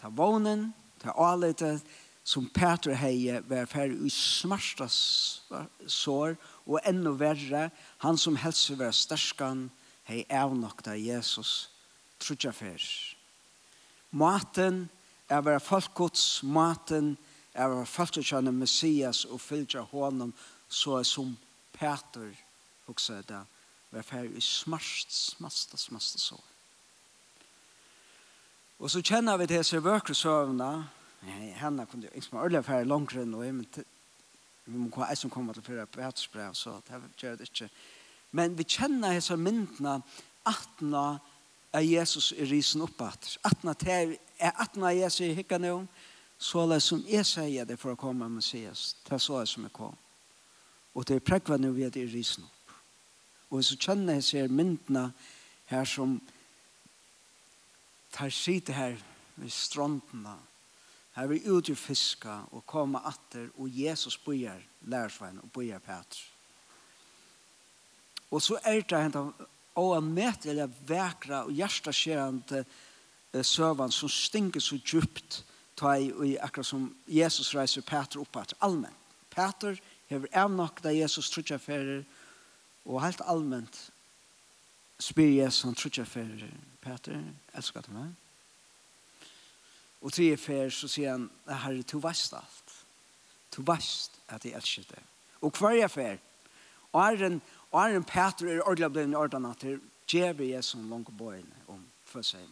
Ta 0.00 0.10
vånen, 0.12 0.70
ta 1.02 1.14
avletet, 1.14 1.84
som 2.26 2.48
Peter 2.50 2.96
heie 2.98 3.38
var 3.46 3.68
ferdig 3.70 4.08
i 4.08 4.10
smarsta 4.10 4.88
sår 4.90 6.34
og 6.66 6.80
enda 6.82 7.12
verre, 7.14 7.68
han 8.02 8.18
som 8.18 8.38
helse 8.42 8.74
var 8.78 8.90
sterskan 8.90 9.68
hei 10.08 10.24
avnokta 10.30 10.96
Jesus 10.98 11.68
trutja 12.18 12.50
fer. 12.54 12.82
Maten 14.10 14.88
er 15.30 15.42
var 15.46 15.62
folkgods, 15.62 16.42
maten 16.42 17.14
er 17.54 17.70
var 17.70 17.86
folkgodsjane 17.86 18.52
Messias 18.54 19.24
og 19.30 19.40
fylgja 19.42 19.86
honom 19.92 20.34
så 20.68 20.98
er 20.98 21.06
som 21.06 21.36
Peter 21.76 22.34
hoksa 22.86 23.20
det 23.26 23.44
var 23.90 24.02
ferdig 24.02 24.40
i 24.40 24.42
smart, 24.42 25.12
smarta, 25.12 25.78
smarta 25.78 26.18
sår. 26.18 26.44
Og 28.82 28.90
så 28.90 29.00
kjenner 29.00 29.38
vi 29.40 29.46
disse 29.48 29.78
vøkresøvna, 29.80 30.70
henne 31.32 31.86
kunde 31.86 32.08
inte 32.14 32.28
man 32.34 32.44
ölla 32.44 32.62
för 32.62 32.84
långt 32.84 33.12
än 33.12 33.34
och 33.34 33.40
men 33.40 33.66
vi 34.64 34.78
må 34.78 34.90
kvar 34.90 35.14
som 35.14 35.30
kommer 35.30 35.52
till 35.52 35.62
för 35.62 35.86
världsbrev 35.96 36.52
så 36.52 36.82
det 36.88 37.22
gjør 37.22 37.36
det 37.36 37.42
ikke. 37.42 37.68
Men 38.30 38.56
vi 38.56 38.64
kjenner 38.64 39.12
hessa 39.12 39.36
myndna 39.36 40.02
attna 40.42 41.20
är 41.72 41.80
Jesus 41.80 42.32
er 42.32 42.46
risen 42.46 42.82
opp 42.82 43.00
at 43.00 44.76
når 44.76 44.90
Jesus 44.90 45.20
i 45.20 45.34
hickan 45.34 45.60
nu 45.60 45.86
så 46.38 46.66
det 46.66 46.82
som 46.82 47.04
jeg 47.08 47.26
sier 47.26 47.64
det 47.64 47.78
for 47.78 47.92
å 47.92 47.96
komme 47.96 48.28
med 48.28 48.36
Messias. 48.40 48.96
Det 49.08 49.20
så 49.20 49.38
jeg 49.38 49.48
som 49.48 49.64
er 49.64 49.72
kom. 49.72 49.96
Og 50.94 51.04
det 51.04 51.14
är 51.14 51.20
präkva 51.20 51.56
nu 51.56 51.72
vi 51.72 51.84
är 51.84 51.90
risen 51.90 52.44
opp. 52.44 52.70
Og 53.48 53.64
så 53.64 53.76
känner 53.76 54.14
hessa 54.14 54.48
myndna 54.48 55.12
her 55.66 55.84
som 55.84 56.20
tar 58.10 58.30
sitt 58.30 58.68
her 58.68 58.96
ved 59.34 59.50
strandene, 59.50 60.36
Her 61.16 61.26
vi 61.30 61.40
ut 61.48 61.68
i 61.72 61.74
fiska 61.74 62.42
og 62.52 62.66
koma 62.68 63.00
atter 63.08 63.48
og 63.56 63.70
Jesus 63.72 64.18
bøyer 64.20 64.60
lærersveien 64.84 65.40
og 65.40 65.52
bøyer 65.52 65.80
Petr. 65.80 66.20
Og 68.30 68.42
så 68.42 68.58
er 68.64 68.82
det 68.82 69.00
hentan 69.00 69.32
og 69.76 69.94
han 69.94 70.12
møter 70.16 70.56
det 70.56 70.70
vekra 70.88 71.44
og 71.44 71.52
hjerteskjerende 71.56 72.64
søvann 73.44 73.92
som 73.92 74.08
stinker 74.12 74.60
så 74.64 74.78
djupt 74.80 75.42
ta 75.76 75.96
i, 76.00 76.08
i 76.08 76.36
akkurat 76.40 76.66
som 76.66 76.86
Jesus 77.08 77.52
reiser 77.54 77.84
Peter 77.84 78.22
opp 78.22 78.38
at 78.40 78.54
allmenn. 78.64 78.94
Peter 79.32 79.76
hever 80.08 80.32
en 80.32 80.56
nok 80.56 80.80
da 80.84 80.94
Jesus 80.94 81.28
trutja 81.30 81.58
ferir 81.60 82.06
og 82.86 83.02
helt 83.04 83.20
allmenn 83.28 83.68
spyr 85.02 85.34
Jesus 85.42 85.66
han 85.66 85.76
trutja 85.76 86.06
ferir 86.08 86.48
Peter, 86.80 87.20
elskar 87.52 87.84
du 87.84 87.92
meg? 87.92 88.14
Og 90.00 90.12
tre 90.12 90.28
fer 90.36 90.70
så 90.70 90.88
sier 90.90 91.14
han, 91.14 91.28
herre, 91.48 91.82
du 91.82 91.98
veist 92.02 92.34
alt. 92.36 92.74
Du 93.56 93.62
veist 93.66 94.18
at 94.28 94.44
jeg 94.44 94.56
elsker 94.58 94.88
det. 94.90 95.02
Og 95.40 95.52
hver 95.56 95.76
jeg 95.78 95.90
fer, 95.90 96.16
og 96.92 97.02
er 97.02 97.26
en, 97.26 97.42
og 97.70 97.80
er 97.82 97.96
en 97.96 98.04
Peter 98.04 98.48
er 98.48 98.62
ordentlig 98.62 98.92
blitt 98.92 99.16
ordentlig 99.16 99.50
at 99.50 99.64
det 99.66 99.80
gjør 100.08 100.32
vi 100.38 100.52
jeg 100.52 100.64
som 100.64 100.88
langt 100.90 101.08
på 101.10 101.16
bøyene 101.18 101.64
om 101.72 101.82
for 102.04 102.24
seg. 102.24 102.44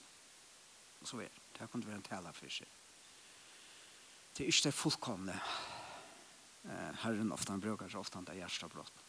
Og 1.00 1.08
så 1.08 1.16
videre. 1.16 1.40
Det 1.54 1.70
kunne 1.70 1.86
være 1.86 2.00
en 2.00 2.08
tale 2.08 2.32
for 2.34 2.50
seg. 2.50 2.66
Det 4.34 4.44
er 4.44 4.50
ikke 4.50 4.66
det 4.68 4.74
fullkomne. 4.74 5.40
Herren 7.04 7.32
ofte 7.32 7.52
han 7.52 7.60
bruker 7.60 7.88
så 7.88 8.00
ofte 8.00 8.18
han 8.18 8.26
det 8.26 8.40
hjertebrott. 8.40 9.02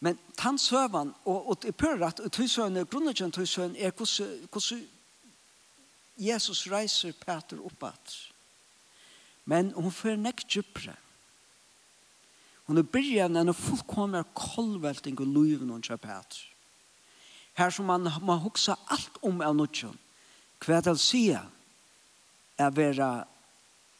Men 0.00 0.18
tannsøvan, 0.36 1.14
og, 1.24 1.48
og 1.48 1.62
det 1.62 1.72
er 1.72 1.78
pørrett, 1.80 2.20
og 2.20 2.32
tøysøvn, 2.32 2.82
grunnen 2.84 3.14
til 3.16 3.32
tøysøvn 3.32 3.76
er 3.80 3.94
hvordan 3.96 4.84
Jesus 6.16 6.66
reiser 6.66 7.12
Peter 7.12 7.60
oppatt. 7.60 8.14
Men 9.44 9.70
hun 9.76 9.92
får 9.92 10.16
nekk 10.18 10.42
djupere. 10.48 10.96
Hun 12.66 12.80
er 12.80 12.88
byrjan 12.88 13.36
en 13.38 13.54
fullkomna 13.54 14.24
kolvelting 14.34 15.18
og 15.20 15.28
luven 15.30 15.70
hun 15.70 15.84
kjøper 15.84 16.08
Peter. 16.08 16.42
Her 17.56 17.70
som 17.70 17.86
man 17.88 18.08
må 18.20 18.36
huksa 18.42 18.74
alt 18.92 19.20
om 19.24 19.40
av 19.40 19.54
nutjon. 19.56 19.96
Hva 20.60 20.76
er 20.76 20.84
det 20.84 20.96
å 20.96 21.00
si 21.00 21.28
er 21.32 22.74
vera 22.74 23.10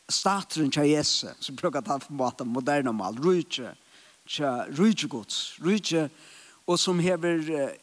stateren 0.08 0.70
til 0.72 0.90
Jesus, 0.90 1.36
som 1.40 1.56
bruker 1.56 1.84
ta 1.84 1.98
for 2.00 2.16
måte 2.16 2.44
moderne 2.44 2.92
mal, 2.94 3.16
rujtje, 3.16 3.72
rujtje 4.76 5.08
gods, 5.08 5.38
rujtje, 5.62 6.08
og 6.66 6.78
som 6.80 7.00
hever 7.00 7.76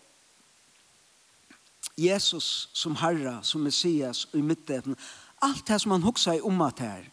Jesus 1.98 2.70
som 2.74 2.96
Herre, 2.96 3.44
som 3.44 3.62
Messias 3.62 4.26
og 4.26 4.40
i 4.40 4.42
midten, 4.42 4.96
allt 5.42 5.68
det 5.68 5.82
som 5.82 5.92
han 5.92 6.04
hoksa 6.04 6.34
i 6.34 6.42
om 6.42 6.62
at 6.62 6.80
her, 6.80 7.06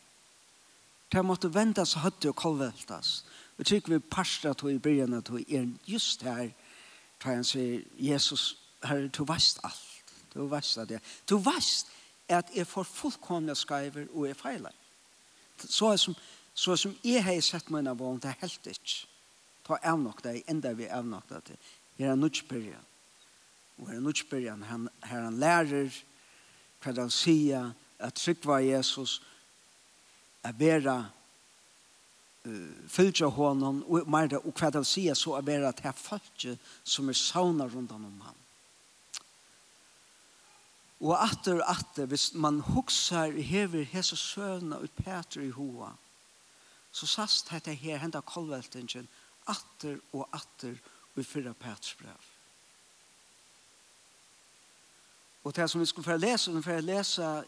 det 1.13 1.25
måtte 1.25 1.55
vendas 1.55 1.97
høtte 1.99 2.31
og 2.31 2.37
kolveltas. 2.37 3.25
Og 3.59 3.67
tykker 3.67 3.93
vi 3.93 3.99
parstra 3.99 4.53
tog 4.55 4.73
i 4.73 4.79
byrjan 4.79 5.15
at 5.15 5.31
er 5.31 5.67
just 5.87 6.23
her, 6.23 6.51
tar 7.21 7.35
han 7.35 7.45
sier, 7.45 7.83
Jesus, 7.99 8.57
herre, 8.83 9.09
du 9.09 9.25
veist 9.25 9.61
alt. 9.65 10.15
Du 10.35 10.47
veist 10.47 10.79
at 10.79 10.91
jeg, 10.91 11.01
du 11.29 11.37
veist 11.39 11.91
at 12.29 12.51
jeg 12.55 12.67
får 12.67 12.87
fullkomne 12.87 13.55
skriver 13.55 14.07
og 14.15 14.29
jeg 14.29 14.37
feiler. 14.37 14.73
Så 15.59 15.91
er 15.93 15.97
som, 15.97 16.15
så 16.55 16.73
er 16.73 16.77
som 16.77 16.95
jeg 17.05 17.25
har 17.25 17.41
sett 17.41 17.71
mine 17.71 17.93
vågen, 17.99 18.21
det 18.23 18.31
er 18.31 18.41
helt 18.41 18.67
ikke. 18.67 19.07
Ta 19.67 19.77
av 19.83 19.99
nok 20.01 20.23
det, 20.25 20.43
enda 20.49 20.73
vi 20.73 20.87
avnokta 20.87 21.41
til. 21.45 21.59
Her 21.99 22.11
er 22.11 22.15
nødt 22.15 22.45
og 23.81 23.89
her 23.89 23.97
er 23.97 24.05
nødspyrjan, 24.05 24.63
han 24.63 24.89
her 25.05 25.25
han 25.25 25.39
lærer 25.41 25.95
hva 26.81 26.93
han 26.97 27.13
sier 27.13 27.73
at 28.01 28.17
tryggva 28.17 28.61
Jesus 28.65 29.21
er 30.45 30.53
vera 30.57 30.99
uh, 32.45 32.89
fylgja 32.89 33.29
hånden, 33.29 33.83
og 33.87 34.09
meira 34.09 34.41
og 34.41 34.53
hva 34.57 34.73
han 34.75 34.87
sier 34.89 35.17
så 35.17 35.37
er 35.37 35.49
vera 35.49 35.73
at 35.73 35.81
her 35.85 35.97
som 36.85 37.09
er 37.09 37.17
sauna 37.17 37.69
rundan 37.69 38.05
om 38.05 38.21
han 38.25 38.39
og 41.01 41.17
atter 41.17 41.61
og 41.63 41.69
atter 41.73 42.09
hvis 42.09 42.31
man 42.37 42.61
huksar 42.61 43.33
hever 43.33 43.87
hese 43.89 44.17
søvna 44.17 44.83
ut 44.85 44.97
Peter 44.97 45.41
i 45.41 45.53
hoa 45.57 45.95
så 46.93 47.07
sast 47.07 47.53
dette 47.53 47.73
her 47.73 48.01
henda 48.03 48.21
kolveltingen 48.21 49.09
atter 49.49 49.97
og 50.13 50.29
atter 50.37 50.77
og 51.17 51.25
fyrra 51.27 51.53
Peters 51.53 51.95
brev 52.01 52.30
Og 55.45 55.57
det 55.57 55.71
som 55.71 55.81
vi 55.81 55.87
skulle 55.87 56.05
få 56.05 56.17
lese, 56.17 56.53
vi 56.53 56.63
får 56.63 56.81
lese, 56.81 57.45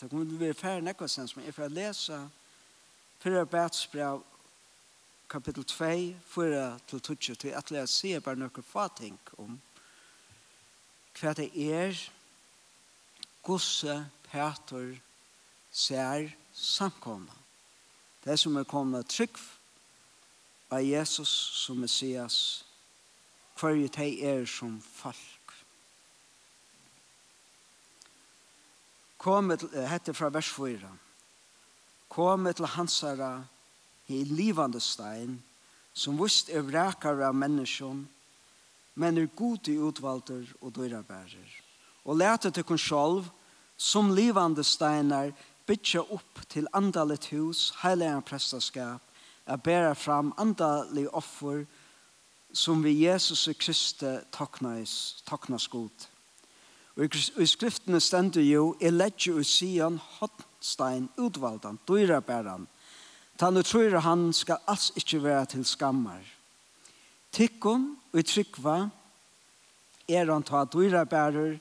det 0.00 0.10
kommer 0.10 0.24
vi 0.24 0.40
være 0.40 0.54
færre 0.54 0.82
nekva 0.82 1.08
sen, 1.08 1.28
men 1.36 1.44
jeg 1.44 1.54
får 1.54 1.68
lese 1.68 2.18
fyrir 3.22 3.44
bætsbrev 3.44 4.24
kapittel 5.30 5.64
2, 5.64 5.74
4 6.26 6.78
til 6.88 7.00
20, 7.00 7.34
til 7.34 7.48
at 7.48 7.70
jeg 7.72 7.88
sier 7.88 8.20
bare 8.20 8.36
noen 8.36 8.66
fating 8.66 9.18
om 9.38 9.56
hva 11.14 11.32
det 11.38 11.48
er 11.54 11.94
gosse 13.46 13.96
Peter 14.30 14.96
ser 15.70 16.30
samkomna. 16.52 17.34
Det 18.24 18.38
som 18.38 18.56
er 18.56 18.64
kommet 18.64 19.10
trygg 19.10 19.38
av 20.70 20.82
Jesus 20.82 21.30
som 21.64 21.76
Messias, 21.76 22.64
hver 23.60 23.76
jo 23.78 23.88
de 23.96 24.10
er 24.26 24.46
som 24.46 24.80
fall. 24.80 25.33
Kom 29.24 29.48
til, 29.56 29.70
hette 29.88 30.12
fra 30.12 30.28
vers 30.28 30.50
4. 30.52 30.88
Kom 32.12 32.44
til 32.52 32.66
hansara 32.68 33.38
i 34.12 34.18
livande 34.28 34.82
stein, 34.84 35.38
som 35.96 36.18
vust 36.20 36.50
er 36.52 36.66
vrekare 36.66 37.24
av 37.24 37.38
menneskjon, 37.40 38.02
men 39.00 39.18
er 39.22 39.32
god 39.32 39.70
i 39.72 39.78
utvalder 39.80 40.44
og 40.60 40.76
dørabærer. 40.76 41.56
Og 42.04 42.20
lete 42.20 42.52
til 42.52 42.68
kun 42.68 42.78
sjolv, 42.78 43.24
som 43.80 44.12
livande 44.12 44.64
steinar, 44.64 45.32
bytja 45.64 46.04
opp 46.04 46.44
til 46.52 46.68
andalet 46.76 47.32
hus, 47.32 47.70
heilige 47.80 48.20
prestaskap, 48.28 49.00
er 49.46 49.56
bæra 49.56 49.94
fram 49.96 50.34
andalig 50.36 51.08
offer, 51.08 51.64
som 52.52 52.84
vi 52.84 53.06
Jesus 53.06 53.48
Kristi 53.56 54.18
taknas, 54.32 55.22
taknas 55.24 55.68
god. 55.68 56.12
Og 56.94 57.16
i 57.42 57.46
skriftene 57.46 57.98
stender 58.00 58.44
jo, 58.46 58.76
«Jeg 58.80 58.92
ledger 58.92 59.40
ut 59.40 59.46
siden 59.46 59.98
hotstein 60.20 61.08
utvaldan, 61.18 61.78
dyra 61.88 62.20
bæran. 62.20 62.68
Tann 63.38 63.62
tror 63.66 63.98
han 63.98 64.32
skal 64.32 64.62
alls 64.66 64.92
ikkje 64.94 65.22
være 65.24 65.46
til 65.46 65.64
skammar. 65.66 66.22
Tikkun 67.34 67.96
og 68.12 68.20
i 68.20 68.22
trykva 68.22 68.76
er 70.08 70.30
han 70.30 70.46
ta 70.46 70.62
dyra 70.70 71.02
bærer, 71.04 71.56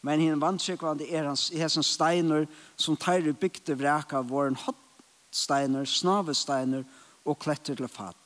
men 0.00 0.20
hinn 0.20 0.40
vantrykvande 0.40 1.04
er 1.12 1.28
hans 1.28 1.50
hesson 1.52 1.84
steiner 1.84 2.46
som 2.80 2.96
teir 2.96 3.28
i 3.28 3.36
bygde 3.36 3.76
vreka 3.76 4.22
våren 4.24 4.56
hotsteiner, 4.56 5.84
snavesteiner 5.84 6.86
og 7.28 7.38
kletter 7.38 7.76
til 7.76 7.88
fall. 7.88 8.16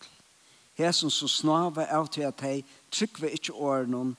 Hesson 0.78 1.10
som 1.10 1.28
snave 1.28 1.88
av 1.90 2.06
til 2.14 2.28
at 2.28 2.46
hei 2.46 2.60
trykva 2.94 3.32
ikkje 3.34 3.58
årenon 3.58 4.14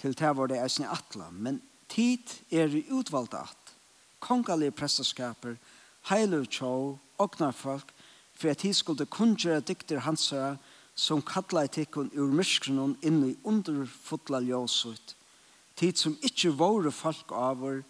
til 0.00 0.16
det 0.16 0.32
var 0.36 0.48
det 0.48 0.60
atla, 0.60 1.30
men 1.30 1.60
Tid 1.88 2.32
er 2.50 2.72
i 2.74 2.84
utvalgte 2.90 3.38
at, 3.46 3.74
kongalige 4.20 4.74
prestaskaper, 4.74 5.56
heilig 6.10 6.48
tjå, 6.50 6.98
ognar 7.18 7.52
folk, 7.52 7.92
for 8.36 8.50
at 8.50 8.62
de 8.62 8.72
skulle 8.74 9.06
kunngjøre 9.06 9.60
dykter 9.60 10.04
hansere, 10.04 10.56
som 10.96 11.22
kalla 11.22 11.66
i 11.66 11.68
tikkun 11.68 12.10
ur 12.16 12.32
myskrenon 12.32 12.96
inn 13.04 13.20
i 13.24 13.36
underfotla 13.44 14.40
ljøsut. 14.40 15.16
tid 15.76 15.98
som 15.98 16.16
ikkje 16.24 16.54
våre 16.56 16.90
folk 16.90 17.32
avur, 17.32 17.82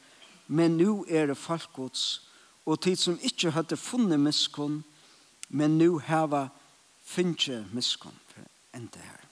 men 0.46 0.76
nu 0.76 1.04
er 1.08 1.26
det 1.26 1.36
folkgods, 1.38 2.22
og 2.66 2.80
tid 2.82 2.96
som 2.98 3.18
ikkje 3.22 3.50
hadde 3.54 3.76
funnet 3.76 4.20
miskun, 4.20 4.82
men 5.48 5.78
nu 5.78 5.98
heva 5.98 6.48
finnje 7.04 7.64
miskun 7.72 8.14
for 8.26 8.42
enda 8.74 8.98
her. 8.98 9.25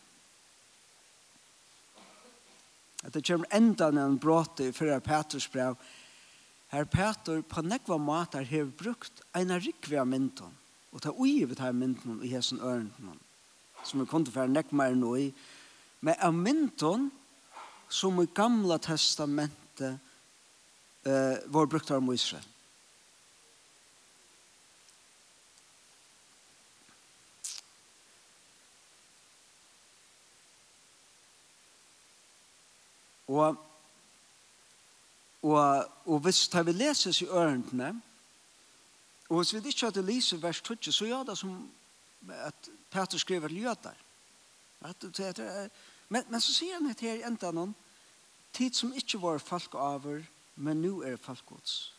at 3.05 3.13
det 3.13 3.27
kommer 3.27 3.51
enda 3.53 3.89
en 3.89 4.19
bråte 4.19 4.69
i 4.69 4.73
fyrre 4.73 5.01
Peters 5.01 5.49
brev. 5.51 5.77
Her 6.73 6.85
Peter 6.85 7.43
på 7.43 7.63
nekva 7.63 7.99
matar 7.99 8.45
har 8.49 8.71
brukt 8.79 9.23
eina 9.37 9.59
rikve 9.61 10.01
av 10.01 10.09
mynden, 10.09 10.55
og 10.93 11.03
ta 11.03 11.13
uivet 11.13 11.61
her 11.61 11.73
mynden 11.73 12.23
i 12.25 12.33
hesen 12.33 12.61
ørenden, 12.61 13.21
som 13.85 14.01
vi 14.01 14.09
kunne 14.09 14.33
fære 14.33 14.51
nekva 14.51 14.81
mer 14.81 14.97
nå 14.97 15.13
i, 15.21 15.29
men 16.01 16.19
av 16.21 16.35
mynden 16.35 17.11
som 17.89 18.19
i 18.23 18.27
gamla 18.35 18.79
testamentet 18.83 20.01
uh, 21.07 21.37
var 21.47 21.69
brukt 21.71 21.91
av 21.93 22.09
Israel. 22.15 22.54
Og, 33.35 33.57
og, 35.43 35.87
og 36.07 36.19
hvis 36.25 36.49
det 36.49 36.67
vi 36.67 36.73
leses 36.73 37.21
i 37.21 37.27
ørendene, 37.27 37.91
og 39.29 39.37
hvis 39.37 39.55
vi 39.55 39.69
ikke 39.69 39.87
hadde 39.87 40.07
lyset 40.07 40.43
vers 40.43 40.61
20, 40.61 40.93
så 40.93 41.09
gjør 41.09 41.23
det 41.23 41.39
som 41.39 41.57
at 42.29 42.71
Peter 42.91 43.19
skriver 43.19 43.49
ljøter. 43.49 43.97
At, 44.81 45.21
at, 45.21 45.71
men, 46.09 46.23
men 46.29 46.41
så 46.41 46.53
sier 46.53 46.79
han 46.79 46.93
her 47.01 47.17
i 47.19 47.25
enda 47.27 47.51
noen, 47.51 47.75
tid 48.55 48.77
som 48.77 48.93
ikke 48.95 49.19
var 49.23 49.43
folk 49.43 49.75
over, 49.75 50.23
men 50.57 50.83
nå 50.85 51.01
er 51.03 51.17
folk 51.19 51.43
gods. 51.49 51.95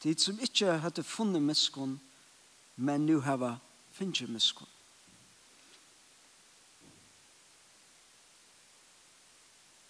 Tid 0.00 0.18
som 0.18 0.38
ikke 0.40 0.78
hadde 0.80 1.04
funnet 1.04 1.42
miskunn, 1.42 1.98
men 2.76 3.04
nå 3.06 3.20
har 3.20 3.36
hava 3.36 3.56
finnet 3.92 4.30
miskunn. 4.32 4.71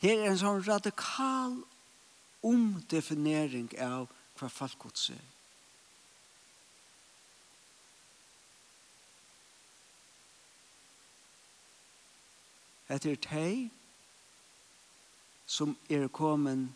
Her 0.03 0.19
er 0.19 0.33
en 0.33 0.39
sånn 0.41 0.65
radikal 0.67 1.61
omdefinering 2.43 3.69
av 3.79 4.09
hva 4.39 4.49
falkgods 4.51 5.13
er. 5.15 5.29
Etter 12.93 13.15
teg 13.23 13.71
som 15.47 15.77
er 15.87 16.09
kommet 16.11 16.67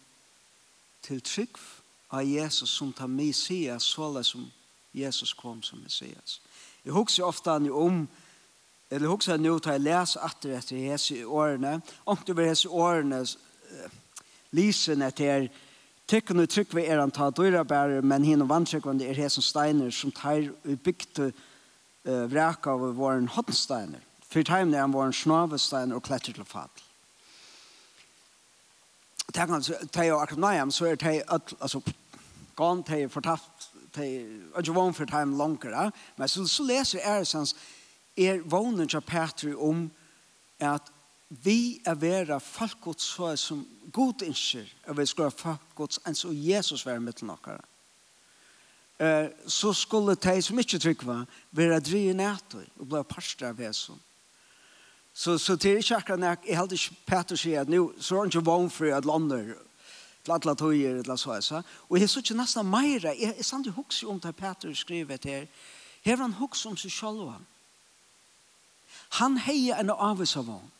til 1.03 1.19
trygg 1.21 1.59
av 2.15 2.23
Jesus 2.23 2.71
som 2.71 2.93
tar 2.95 3.11
Messias, 3.11 3.91
sånn 3.91 4.23
som 4.25 4.47
Jesus 4.95 5.35
kom 5.35 5.62
som 5.67 5.83
Messias. 5.83 6.39
Jeg 6.85 6.95
husker 6.95 7.27
ofte 7.27 7.51
han 7.51 7.67
om 7.71 8.07
eller 8.90 9.07
hugsa 9.07 9.37
nu 9.37 9.59
ta 9.59 9.77
läs 9.77 10.16
efter 10.16 10.51
efter 10.51 10.77
Jesu 10.77 11.25
årene 11.25 11.81
och 11.99 12.18
det 12.27 12.33
var 12.33 12.42
Jesu 12.42 12.68
årene 12.68 13.27
lysen 14.51 15.03
att 15.03 15.18
här 15.18 15.51
tycker 16.07 16.35
nu 16.35 16.46
tryck 16.46 16.75
vi 16.75 16.87
är 16.87 16.99
han 16.99 17.11
ta 17.11 17.31
dyra 17.31 17.64
bär 17.64 18.01
men 18.01 18.22
hin 18.22 18.46
vanskvande 18.46 19.05
är 19.05 19.14
Jesu 19.14 19.42
steiner 19.42 19.90
som 19.90 20.11
tar 20.12 20.53
byggt 20.77 21.18
uh, 21.18 21.33
vrak 22.27 22.66
av 22.66 22.81
våren 22.94 23.29
hotsteiner 23.29 24.01
för 24.20 24.42
time 24.42 24.64
när 24.64 24.81
han 24.81 24.92
var 24.92 25.07
en 25.07 25.12
snavestein 25.12 25.92
och 25.92 26.05
klättrar 26.05 26.35
till 26.35 26.44
fall 26.44 26.68
Tack 29.33 29.51
han 29.51 29.62
tar 29.90 30.05
jag 30.05 30.22
akademiam 30.22 30.70
så 30.70 30.85
är 30.85 30.96
det 30.96 31.22
alltså 31.59 31.83
gone 32.55 32.83
tar 32.83 32.96
jag 32.96 33.12
fortalt 33.12 33.42
tar 33.92 34.03
jag 34.03 34.75
var 34.75 34.92
för 34.92 35.07
time 35.07 35.37
longer 35.37 35.92
men 36.16 36.29
så 36.29 36.49
så 36.49 36.62
läser 36.62 36.99
är 36.99 37.25
sens 37.25 37.57
er 38.17 38.43
vånen 38.45 38.89
til 38.89 39.01
Petri 39.01 39.55
om 39.55 39.91
at 40.61 40.93
vi 41.29 41.81
er 41.85 41.95
vera 41.99 42.39
falkgods 42.39 43.03
så 43.03 43.37
som 43.37 43.67
god 43.93 44.23
innskjer, 44.23 44.67
og 44.87 44.99
vi 44.99 45.07
skal 45.07 45.27
være 45.27 45.39
falkgods 45.41 46.01
enn 46.07 46.15
så 46.15 46.31
Jesus 46.33 46.87
være 46.87 47.03
mitt 47.03 47.23
nokkara. 47.23 47.65
Uh, 48.97 49.29
så 49.47 49.75
skulle 49.77 50.15
de 50.17 50.43
som 50.43 50.59
ikke 50.59 50.79
tryggva 50.81 51.25
være 51.53 51.81
drie 51.85 52.15
nætøy 52.17 52.65
og 52.81 52.87
bli 52.89 53.03
parstra 53.05 53.51
av 53.53 53.61
Jesus. 53.61 53.99
Så, 55.13 55.39
så 55.39 55.57
det 55.57 55.71
er 55.73 55.77
ikke 55.81 55.97
akkurat 55.97 56.21
nek, 56.21 56.47
jeg 56.49 56.57
heldig 56.59 56.79
ikke 56.79 56.97
Peter 57.09 57.37
sier 57.41 57.63
at 57.65 57.71
nå, 57.73 57.87
så 58.01 58.17
er 58.17 58.25
han 58.25 58.33
ikke 58.33 58.45
vogn 58.45 58.71
for 58.71 58.93
at 58.93 59.09
lander, 59.09 59.55
til 60.25 60.35
alle 60.35 60.55
tøyer, 60.61 61.03
til 61.03 61.19
så 61.19 61.35
jeg 61.35 61.45
sa. 61.45 61.61
Og 61.89 62.01
jeg 62.01 62.11
så 62.13 62.21
ikke 62.21 62.37
nesten 62.37 62.69
mer, 62.69 63.01
jeg, 63.01 63.17
jeg 63.21 63.45
sannsynlig 63.45 63.77
hukse 63.79 64.09
om 64.13 64.21
det 64.21 64.35
Peter 64.37 64.75
skriver 64.75 65.19
her, 65.25 65.47
her 66.05 66.21
han 66.21 66.37
hukse 66.37 66.69
om 66.69 66.77
seg 66.77 66.93
selv, 66.93 67.33
Han 69.09 69.37
hejer 69.38 69.81
en 69.81 69.90
avvis 69.90 70.37
av 70.37 70.47
hon. 70.47 70.73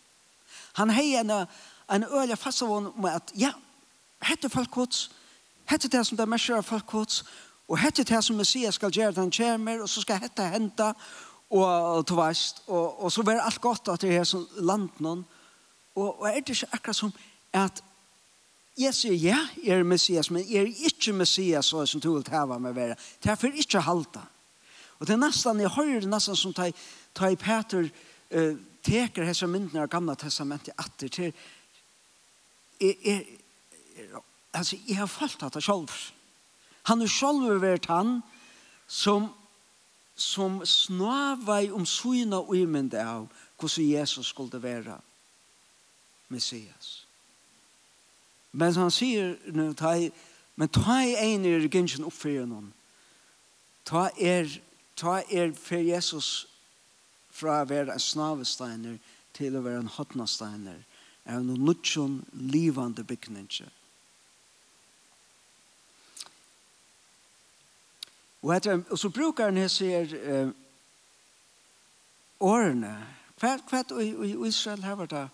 Han 0.73 0.91
hejer 0.91 1.21
en, 1.21 1.47
en 1.91 2.05
øyla 2.05 2.37
fast 2.37 2.63
av 2.63 2.69
hon 2.69 2.91
med 3.01 3.15
at, 3.15 3.33
ja, 3.39 3.53
hette 4.23 4.51
folk 4.51 4.71
gods, 4.71 5.11
hette 5.67 5.89
det 5.89 6.05
som 6.07 6.19
det 6.19 6.29
mesjer 6.29 6.59
av 6.59 6.67
folk 6.67 6.87
gods, 6.87 7.25
og 7.69 7.79
hette 7.79 8.05
det 8.07 8.23
som 8.25 8.37
Messias 8.37 8.75
skal 8.79 8.93
gjøre 8.95 9.17
den 9.17 9.31
kommer, 9.31 9.83
og 9.83 9.89
så 9.89 10.01
skal 10.05 10.21
hette 10.23 10.51
henta, 10.53 10.93
og 11.51 12.05
du 12.09 12.15
veist, 12.19 12.63
og, 12.67 13.05
og 13.05 13.13
så 13.13 13.23
var 13.23 13.41
alt 13.43 13.61
godt 13.61 13.89
at 13.89 14.03
det 14.03 14.17
er 14.17 14.25
som 14.25 14.47
land 14.59 14.91
noen, 14.99 15.25
og, 15.97 16.21
og 16.21 16.29
er 16.29 16.41
det 16.41 16.57
ikke 16.57 16.73
akkurat 16.73 16.97
som 16.97 17.13
at 17.57 17.83
jeg 18.77 18.93
sier 18.93 19.17
ja, 19.17 19.39
jeg 19.65 19.79
er 19.79 19.87
Messias, 19.89 20.29
men 20.31 20.45
jeg 20.45 20.67
er 20.67 20.89
ikke 20.91 21.15
Messias, 21.17 21.71
så 21.73 21.87
som 21.89 22.01
du 22.01 22.11
vil 22.13 22.25
tæva 22.25 22.59
med 22.61 22.75
være. 22.77 22.97
Det 23.23 23.31
er 23.33 23.39
for 23.41 23.49
ikke 23.49 23.81
halta. 23.81 24.21
Og 24.99 25.07
det 25.07 25.15
er 25.15 25.23
nesten, 25.23 25.61
jeg 25.61 25.73
hører 25.73 26.09
nesten 26.09 26.37
som 26.37 26.53
tar, 26.53 26.75
tar 27.17 27.33
Peter 27.41 27.89
uh, 28.35 28.57
teker 28.83 29.27
hesa 29.27 29.47
myndene 29.47 29.83
av 29.85 29.91
gamla 29.91 30.15
testamentet 30.15 30.75
atter 30.79 31.09
til 31.09 31.33
er, 32.81 32.95
er, 33.05 33.23
altså, 34.53 34.77
jeg 34.89 34.97
har 34.97 35.07
falt 35.07 35.43
at 35.43 35.55
det 35.55 35.65
selv. 35.65 35.91
Han 36.87 37.03
er 37.03 37.11
selv 37.11 37.61
vært 37.63 37.89
han 37.91 38.21
som 38.87 39.31
som 40.17 40.63
snavai 40.65 41.71
om 41.71 41.85
syna 41.87 42.41
og 42.41 42.57
imende 42.57 43.03
av 43.05 43.27
hvordan 43.61 43.85
Jesus 43.85 44.27
skulle 44.33 44.63
være 44.63 44.97
Messias. 46.29 47.07
Men 48.53 48.73
han 48.75 48.91
sier 48.91 49.37
nu, 49.53 49.73
ta 49.77 49.93
men 50.57 50.69
ta 50.73 51.03
i 51.05 51.13
en 51.21 51.45
i 51.45 51.59
ryggen 51.61 52.05
oppfyrer 52.09 52.47
noen. 52.49 52.71
Ta 53.85 54.09
er, 54.17 54.49
ta 54.97 55.21
er 55.29 55.53
for 55.53 55.77
Jesus 55.77 56.47
fra 57.37 57.61
å 57.63 57.69
være 57.69 57.95
en 57.95 58.03
snavesteiner 58.03 58.99
til 59.37 59.57
å 59.57 59.65
være 59.65 59.85
en 59.85 59.95
hotnasteiner 59.99 60.81
er 61.27 61.43
noen 61.43 61.67
lutsjon 61.67 62.21
livande 62.53 63.05
bygninger. 63.05 63.73
Og, 68.47 68.53
etter, 68.55 68.83
og 68.91 68.99
så 69.01 69.11
bruker 69.11 69.49
han 69.49 69.59
her 69.59 70.13
eh, 70.15 70.51
årene. 72.47 72.93
Hva 73.41 73.57
er 73.57 73.97
i 74.05 74.11
i 74.31 74.37
Israel 74.49 74.85
her 74.87 74.95
var 75.01 75.11
det? 75.11 75.25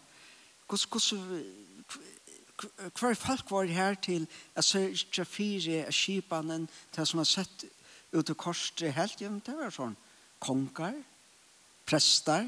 Hva 0.70 0.88
folk 2.96 3.50
var 3.50 3.68
her 3.68 3.94
til 4.00 4.26
at 4.56 4.64
sørge 4.64 5.24
fire 5.28 5.84
av 5.86 5.92
skipanen, 5.92 6.68
til 6.94 7.06
som 7.06 7.20
har 7.20 7.28
sett 7.28 7.66
ut 8.12 8.30
av 8.30 8.36
korset 8.36 8.94
helt, 8.96 9.18
det 9.18 9.56
var 9.58 9.74
sånn 9.74 9.96
konger, 10.40 10.96
prestar. 11.92 12.46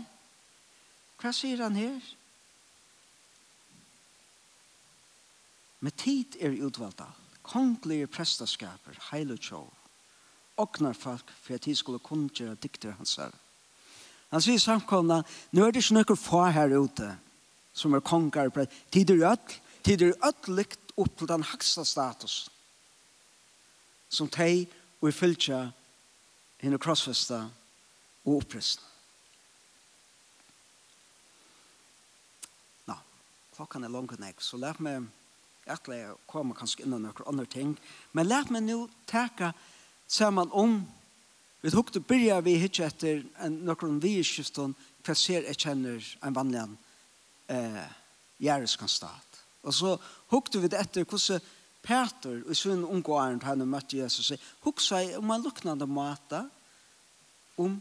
Hva 1.20 1.33
sier 1.37 1.61
han 1.64 1.76
her? 1.76 2.00
Med 5.85 5.96
tid 6.00 6.38
er 6.40 6.57
utvalda, 6.64 7.11
konglige 7.44 8.09
prestaskaper, 8.09 8.96
heilutjov, 9.11 9.68
åknar 10.57 10.96
folk 10.96 11.28
for 11.42 11.59
at 11.59 11.66
de 11.66 11.74
skulle 11.76 12.00
kundgjøre 12.00 12.57
dikter 12.62 12.96
hans 12.96 13.18
her. 13.20 13.35
Han 14.33 14.42
sier 14.42 14.62
samkomna, 14.62 15.20
nå 15.52 15.66
er 15.66 15.74
det 15.74 15.85
ikke 15.85 15.98
noen 15.98 16.18
få 16.18 16.40
her 16.57 16.72
ute 16.72 17.11
som 17.76 17.92
er 17.94 18.02
kongar, 18.07 18.48
tider 18.94 19.20
er 19.20 19.35
ødel, 19.35 19.61
tider 19.85 20.14
er 20.14 20.30
ødel 20.30 20.57
likt 20.62 20.96
opp 20.96 21.18
til 21.18 21.28
den 21.28 21.44
haksta 21.44 21.85
status 21.85 22.46
som 24.14 24.30
de 24.30 24.64
og 25.02 25.11
i 25.11 25.12
fylltja 25.12 25.61
henne 26.62 26.78
krossfesta 26.78 27.42
og 28.24 28.37
opprestna. 28.38 28.93
klokkan 33.55 33.85
er 33.85 33.93
langt 33.93 34.19
nek, 34.21 34.43
så 34.43 34.59
lær 34.61 34.81
meg 34.83 35.07
etter 35.64 35.95
jeg 35.97 36.17
kommer 36.29 36.57
kanskje 36.59 36.85
innan 36.85 37.07
noen 37.07 37.29
andre 37.31 37.47
ting, 37.49 37.73
men 38.12 38.29
lær 38.29 38.51
meg 38.53 38.67
nå 38.67 38.85
teka 39.09 39.53
saman 40.11 40.53
om 40.53 40.83
vi 41.64 41.73
hukte 41.73 42.03
byrja 42.05 42.43
vi 42.45 42.59
hitje 42.61 42.85
etter 42.85 43.23
noen 43.49 44.01
vi 44.03 44.19
skifton 44.21 44.75
hva 45.05 45.14
ser 45.17 45.47
jeg 45.49 45.61
kjenner 45.62 46.09
en 46.25 46.37
vanlig 46.37 46.64
eh, 47.49 47.87
jæreskansstat. 48.45 49.40
Og 49.64 49.73
så 49.73 49.95
hukte 50.33 50.61
vi 50.61 50.69
det 50.69 50.83
etter 50.83 51.07
hvordan 51.09 51.40
Peter 51.85 52.43
og 52.45 52.57
sin 52.57 52.85
åren 52.85 53.40
til 53.40 53.49
han 53.49 53.64
møtte 53.69 53.97
Jesus 53.97 54.33
hukte 54.64 54.85
seg 54.85 55.17
om 55.19 55.33
en 55.33 55.45
luknande 55.45 55.88
måte 55.88 56.43
om 57.61 57.77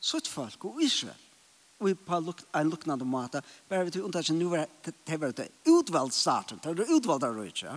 suttfolk 0.00 0.64
og 0.68 0.80
Israel 0.84 1.21
vi 1.86 1.94
på 1.94 2.18
en 2.52 2.70
luknande 2.70 3.04
måte, 3.04 3.42
bare 3.68 3.84
vi 3.84 3.90
tog 3.90 4.04
undan 4.04 4.22
at 4.22 4.30
nå 4.36 4.48
var 4.48 4.66
det 4.82 5.18
var 5.20 5.32
det 5.32 5.48
utvalgt 5.64 6.14
starten, 6.14 6.60
det 6.62 6.78
var 6.78 6.96
utvalgt 6.96 7.24
av 7.24 7.36
røyke. 7.36 7.76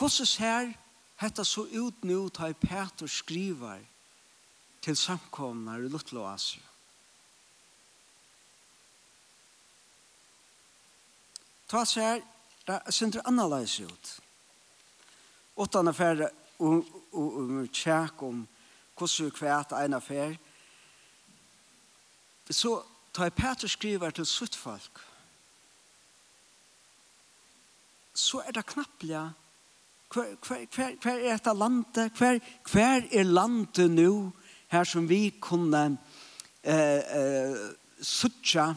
Hvordan 0.00 0.26
ser 0.26 0.72
dette 1.20 1.44
så 1.44 1.66
ut 1.66 2.04
nu 2.04 2.28
ta 2.28 2.48
i 2.48 2.56
Peter 2.56 3.06
skriver 3.06 3.82
til 4.80 4.96
samkomna 4.96 5.76
i 5.76 5.88
Lutlo 5.88 6.24
Asia? 6.24 6.64
Ta 11.70 11.84
seg 11.86 12.02
her, 12.02 12.22
det 12.66 12.94
synder 12.94 13.26
annerledes 13.28 13.76
ut. 13.80 14.14
Åttan 15.60 15.90
affære 15.92 16.30
og 16.60 17.68
tjekk 17.72 18.24
om 18.26 18.40
hvordan 18.98 19.28
vi 19.28 19.36
kvært 19.36 19.72
en 19.76 19.94
affære, 19.96 20.38
så 22.50 22.82
tar 23.14 23.30
Peter 23.30 23.68
skriver 23.68 24.10
til 24.10 24.26
sutt 24.26 24.56
folk, 24.56 25.00
så 28.14 28.42
er 28.46 28.52
det 28.52 28.66
knapplega 28.66 29.28
hver, 30.10 30.34
hver, 30.46 30.66
hver, 30.74 30.96
hver 31.02 31.18
er 31.18 31.36
dette 31.36 31.52
landet, 31.54 32.12
hver, 32.18 32.38
hver 32.72 33.06
er 33.12 33.22
landet 33.22 33.90
nu, 33.90 34.32
her 34.68 34.84
som 34.84 35.08
vi 35.08 35.30
kunne 35.40 35.98
eh, 36.62 36.98
eh, 36.98 37.56
suttja, 38.02 38.74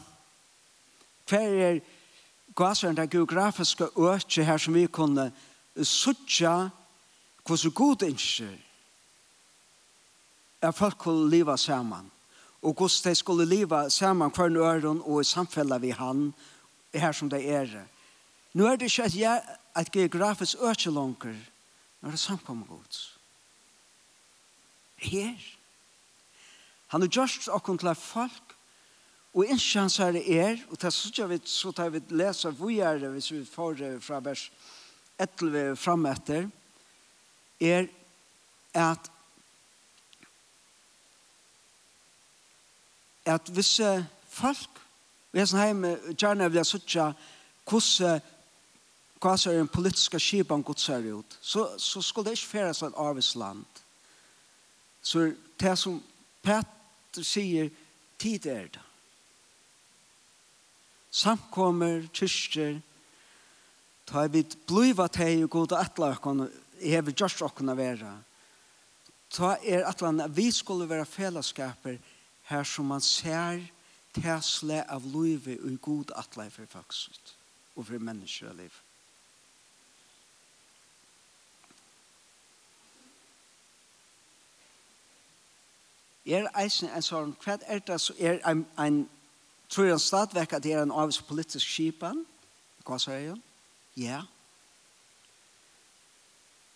hver 1.29 1.57
er 1.67 1.79
gaseren 2.55 2.97
det 2.97 3.09
geografiske 3.09 3.89
øke 3.97 4.45
her 4.45 4.57
som 4.57 4.73
vi 4.73 4.85
kunne 4.85 5.31
suttja, 5.83 6.69
hvordan 7.45 7.71
god 7.71 8.03
innskjer, 8.03 8.57
er 10.61 10.71
folk 10.71 10.97
kunne 10.97 11.29
leva 11.29 11.57
saman 11.57 12.11
og 12.63 12.73
hvordan 12.73 13.11
de 13.11 13.15
skulle 13.15 13.45
leva 13.45 13.89
saman 13.89 14.31
hver 14.31 14.49
nøren 14.49 15.01
og 15.03 15.21
i 15.21 15.27
samfellet 15.27 15.81
vi 15.81 15.89
han, 15.91 16.33
her 16.93 17.11
som 17.11 17.29
de 17.29 17.41
er. 17.41 17.67
Nå 18.53 18.67
er 18.67 18.77
det 18.77 18.91
ikke 18.91 19.03
at 19.03 19.15
jeg 19.15 19.41
at 19.75 19.91
geografisk 19.91 20.57
øke 20.61 20.91
langer, 20.93 21.35
nå 22.01 22.07
er 22.07 22.11
det 22.11 22.19
samkommet 22.19 22.67
gods. 22.67 23.17
Her. 24.95 25.35
Han 26.87 27.01
har 27.01 27.07
gjort 27.07 27.49
åkken 27.49 27.77
til 27.77 27.95
folk, 27.95 28.55
og 29.33 29.45
ikke 29.45 29.57
chans 29.57 29.99
er 29.99 30.11
det 30.11 30.23
er, 30.39 30.57
og 30.69 30.81
det 30.81 30.93
synes 30.93 31.19
jeg 31.19 31.29
vi, 31.29 31.39
så 31.45 31.71
tar 31.71 31.89
vi 31.89 32.01
lese 32.09 32.51
hvor 32.51 32.69
er 32.69 32.99
det, 33.01 33.09
hvis 33.09 33.31
vi 33.31 33.45
får 33.45 33.73
det 33.73 34.03
fra 34.03 34.19
vers 34.19 34.51
11 35.19 35.75
frem 35.75 36.05
etter, 36.05 36.49
er 37.59 37.87
at 38.73 39.09
at 43.25 43.49
hvis 43.55 43.79
folk 44.29 44.81
i 45.33 45.39
hessen 45.39 45.59
heime 45.59 45.95
gjerne 46.13 46.49
vil 46.51 46.61
jeg 46.61 46.69
sutja 46.69 47.11
hvordan 47.69 48.21
hva 49.23 49.37
er 49.47 49.61
en 49.61 49.71
politiska 49.71 50.19
skipan 50.19 50.61
god 50.61 50.81
ser 50.83 51.05
ut, 51.15 51.37
så, 51.41 51.69
så 51.79 52.01
skulle 52.03 52.27
det 52.29 52.37
ikke 52.37 52.57
færes 52.57 52.81
av 52.83 52.97
arvesland. 52.99 53.63
Så 55.01 55.31
det 55.59 55.77
som 55.79 56.01
Petter 56.43 57.23
sier, 57.23 57.69
tid 58.19 58.45
er 58.51 58.67
det. 58.73 58.81
Samkommer, 61.13 62.03
kyrkjer, 62.11 62.81
ta 64.09 64.25
vi 64.27 64.43
bliva 64.67 65.07
teg 65.07 65.45
og 65.45 65.51
god 65.55 65.75
og 65.77 65.83
atla 65.85 66.11
okon, 66.17 66.47
hever 66.81 67.15
gjørst 67.15 67.45
okon 67.47 67.71
av 67.71 67.79
vera. 67.79 68.11
Ta 69.31 69.55
er 69.63 69.87
atlan 69.87 70.19
at 70.25 70.35
vi 70.35 70.49
skulle 70.51 70.89
være 70.89 71.07
fellesskaper, 71.07 71.95
her 72.43 72.63
som 72.63 72.85
man 72.85 73.01
ser 73.01 73.61
tæsle 74.13 74.83
av 74.91 75.05
livet 75.05 75.61
og 75.63 75.81
god 75.81 76.11
atle 76.15 76.49
for 76.51 76.65
folk 76.69 76.95
og 77.75 77.85
for 77.85 77.97
mennesker 77.97 78.49
og 78.49 78.55
liv. 78.55 78.75
Er 86.25 86.47
eisen 86.55 86.87
en 86.87 87.03
sånn, 87.03 87.33
hva 87.43 87.57
er 87.67 87.81
det 87.83 87.97
så 87.99 88.13
er 88.15 88.39
en, 88.47 88.63
en 88.79 89.01
tror 89.67 89.89
jeg 89.89 89.99
stadvekk 89.99 90.53
at 90.55 90.63
det 90.63 90.75
er 90.75 90.85
en 90.85 90.93
avs 90.95 91.19
politisk 91.25 91.67
skipan? 91.67 92.21
Hva 92.87 92.99
sier 93.01 93.19
jeg? 93.25 93.41
Ja. 93.99 94.21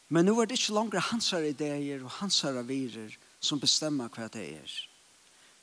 Men 0.09 0.27
nu 0.27 0.35
er 0.39 0.49
det 0.49 0.59
ikke 0.59 0.75
langer 0.75 1.05
hansar 1.11 1.47
ideer 1.47 2.03
og 2.03 2.11
hansar 2.19 2.59
avirer 2.59 3.15
som 3.39 3.59
bestemmer 3.59 4.11
hva 4.11 4.27
det 4.33 4.45
er. 4.57 4.67
Ja 4.67 4.96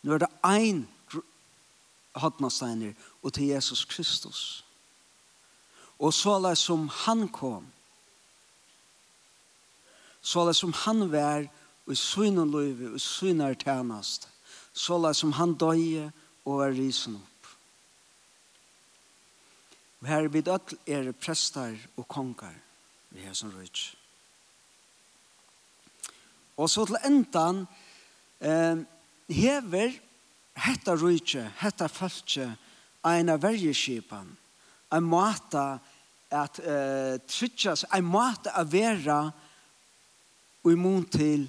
Nå 0.05 0.15
er 0.15 0.25
det 0.25 0.33
ein 0.45 0.85
hodnasteiner 2.21 2.93
og 3.23 3.33
til 3.33 3.55
Jesus 3.55 3.85
Kristus. 3.89 4.65
Og 5.99 6.13
såleis 6.13 6.59
som 6.59 6.89
han 6.89 7.29
kom, 7.33 7.67
såleis 10.21 10.61
som 10.61 10.73
han 10.85 11.07
var 11.13 11.49
og 11.87 11.93
i 11.93 11.97
synen 11.97 12.51
løyve 12.51 12.93
og 12.93 12.97
i 12.99 13.03
synen 13.03 13.57
tjenest, 13.61 14.29
la 14.89 15.13
som 15.13 15.33
han 15.39 15.55
døye 15.55 16.11
og 16.45 16.65
er 16.65 16.77
risen 16.77 17.17
opp. 17.17 17.51
Og 20.01 20.09
her 20.09 20.29
vid 20.29 20.49
ødel 20.49 20.79
er 20.87 21.13
prester 21.13 21.77
og 21.97 22.09
konger 22.09 22.53
vi 23.15 23.23
har 23.23 23.35
som 23.35 23.53
røyts. 23.55 23.95
Og 26.57 26.71
så 26.71 26.85
til 26.87 26.99
endan 27.07 27.67
eh, 28.41 28.83
hever 29.29 29.95
hetta 30.55 30.95
rujtje, 30.97 31.47
hetta 31.59 31.89
falskje, 31.89 32.49
av 33.05 33.41
verjeskipan, 33.43 34.31
ein 34.95 35.05
måte 35.05 35.65
at 36.35 36.61
uh, 36.65 37.17
trytjas, 37.29 37.85
ein 37.93 38.07
måte 38.07 38.53
å 38.57 38.65
vera 38.65 39.19
og 40.65 40.79
mun 40.81 41.05
til 41.13 41.45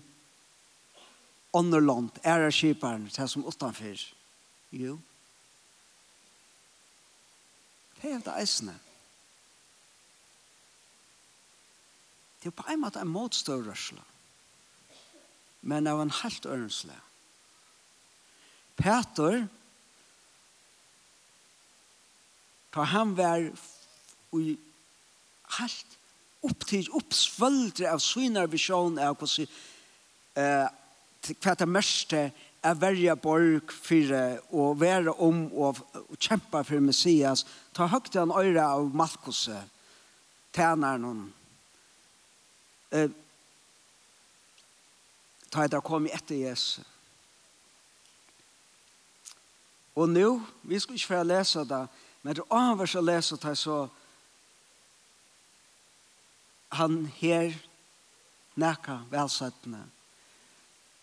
ånderland, 1.55 2.17
ære 2.27 2.51
skiparen, 2.51 3.07
det 3.07 3.27
som 3.31 3.45
utanfyr. 3.47 4.01
Jo. 4.75 4.97
Det 8.01 8.11
er 8.11 8.25
det 8.25 8.35
eisene. 8.41 8.75
Det 12.41 12.51
er 12.51 12.57
på 12.59 12.67
en 12.69 12.83
måte 12.83 13.01
en 13.01 13.09
motstøvrørsla, 13.09 14.03
men 15.65 15.87
av 15.89 16.03
en 16.03 16.13
halvt 16.13 16.45
ørensle. 16.51 16.99
Peter, 18.75 19.47
ta 22.69 22.83
han 22.83 23.15
var 23.15 23.51
i 24.33 24.57
halt 25.41 25.97
upptid 26.41 26.89
uppsvöldre 26.93 27.93
av 27.93 27.99
synar 27.99 28.47
vision 28.47 28.99
av 28.99 29.19
hur 29.19 29.47
eh 30.35 30.67
kvarta 31.39 31.65
mörste 31.65 32.31
är 32.61 32.75
välja 32.75 33.15
borg 33.15 33.59
för 33.69 34.39
och 34.55 34.79
vara 34.79 35.11
om 35.11 35.51
och 35.53 35.77
kämpa 36.19 36.63
för 36.63 36.79
Messias 36.79 37.45
ta 37.71 37.85
högt 37.85 38.15
en 38.15 38.31
öra 38.31 38.73
av 38.73 38.95
Malkus 38.95 39.49
tärnar 40.51 40.97
någon 40.97 41.33
eh 42.89 43.09
ta 45.49 45.67
det 45.67 45.81
kom 45.81 46.05
efter 46.05 46.35
Jesus 46.35 46.81
Og 49.95 50.09
nå, 50.09 50.41
vi 50.63 50.79
skal 50.79 50.95
ikke 50.95 51.07
få 51.13 51.23
lese 51.23 51.63
det, 51.69 51.85
men 52.23 52.35
det 52.35 52.43
er 52.43 52.57
avhver 52.57 52.97
å 52.99 53.05
lese 53.05 53.37
det 53.39 53.53
så 53.57 53.85
han 56.75 57.05
her 57.21 57.53
nækka 58.59 58.97
velsettene 59.11 59.85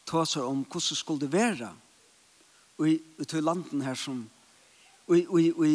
tar 0.09 0.27
seg 0.29 0.45
om 0.45 0.65
hvordan 0.67 0.99
skulle 0.99 1.25
det 1.25 1.33
være 1.33 1.71
i, 2.83 2.99
i 2.99 3.25
til 3.29 3.45
landen 3.47 3.85
her 3.87 3.97
som 3.97 4.25
i, 5.13 5.23
i, 5.23 5.45
i, 5.49 5.73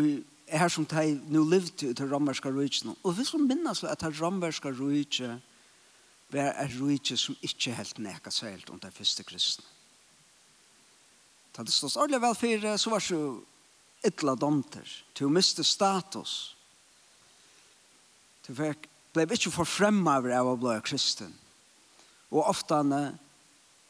i 0.00 0.08
her 0.48 0.68
som 0.68 0.86
de 0.86 1.18
nå 1.32 1.42
levde 1.48 1.90
i 1.90 1.96
til 1.96 2.10
romerske 2.10 2.50
rydgjene. 2.52 2.94
Og 3.02 3.18
vi 3.18 3.24
skal 3.24 3.44
minnes 3.44 3.84
at 3.84 4.00
det 4.00 4.14
romerske 4.20 4.72
rydgjene 4.72 5.40
var 6.32 6.52
en 6.60 6.74
rydgjene 6.80 7.20
som 7.20 7.38
ikke 7.42 7.76
helt 7.76 8.00
nekka 8.02 8.32
seg 8.32 8.56
helt 8.56 8.72
om 8.72 8.80
de 8.80 8.90
første 8.92 9.24
kristne. 9.26 9.73
Da 11.54 11.62
det 11.62 11.72
stås 11.72 11.96
ordentlig 11.96 12.22
vel 12.22 12.34
for, 12.34 12.76
så 12.78 12.90
var 12.90 13.02
det 13.02 13.08
så 13.08 13.20
ytla 14.04 14.34
domter. 14.34 14.88
Du 15.14 15.28
miste 15.28 15.64
status. 15.64 16.54
Du 18.46 18.52
ble 18.54 19.28
ikke 19.36 19.54
forfremma 19.54 20.18
over 20.18 20.34
av 20.34 20.50
å 20.50 20.58
bli 20.60 20.74
kristen. 20.84 21.32
Og 22.34 22.42
ofte 22.50 22.80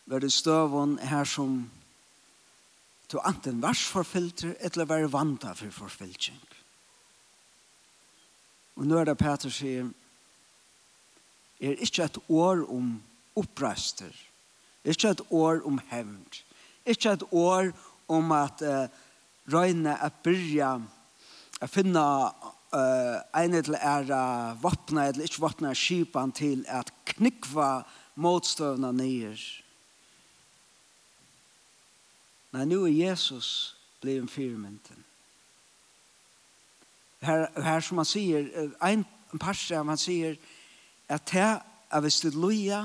var 0.05 0.21
det 0.21 0.33
støvån 0.33 0.99
her 1.09 1.25
som 1.25 1.65
du 3.11 3.19
anten 3.21 3.61
vars 3.63 3.87
forfylter, 3.87 4.57
eller 4.61 4.89
var 4.91 5.09
vanta 5.09 5.55
for 5.55 5.71
forfylting. 5.71 6.41
Og 8.75 8.89
nå 8.89 8.99
er 8.99 9.07
det 9.07 9.21
Peter 9.21 9.53
sier, 9.53 9.91
er 11.63 11.79
ikke 11.85 12.09
et 12.09 12.19
år 12.29 12.65
om 12.73 12.97
opprøster, 13.39 14.11
ikke 14.85 15.15
et 15.15 15.23
år 15.31 15.63
om 15.69 15.79
hevnd, 15.93 16.41
Ikke 16.87 17.15
et 17.17 17.25
år 17.33 17.71
om 18.13 18.33
at 18.37 18.63
uh, 18.65 18.87
røyne 19.53 19.97
er 19.97 20.19
byrja 20.25 20.75
å 21.65 21.69
finne 21.71 22.03
uh, 22.05 23.19
ene 23.41 23.63
til 23.65 23.79
ære 23.79 24.21
våpne 24.63 25.09
eller 25.09 25.29
ikke 25.29 25.45
våpne 25.47 25.75
skipan 25.79 26.33
til 26.37 26.65
at 26.69 26.93
knikva 27.15 27.85
motstøvna 28.21 28.93
nye. 28.95 29.33
Nei, 32.55 32.67
nå 32.71 32.85
er 32.87 32.95
Jesus 32.95 33.49
blir 34.03 34.21
en 34.21 34.31
firmynden. 34.31 35.01
Her, 37.25 37.49
her 37.57 37.81
som 37.81 37.99
han 37.99 38.07
sier, 38.07 38.51
en, 38.85 39.07
en 39.33 39.41
parse 39.41 39.75
av 39.75 39.89
han 39.89 39.99
sier 39.99 40.37
at 41.09 41.25
det 41.33 41.47
er 41.95 42.03
hvis 42.05 42.21
det 42.25 42.35
loja, 42.37 42.83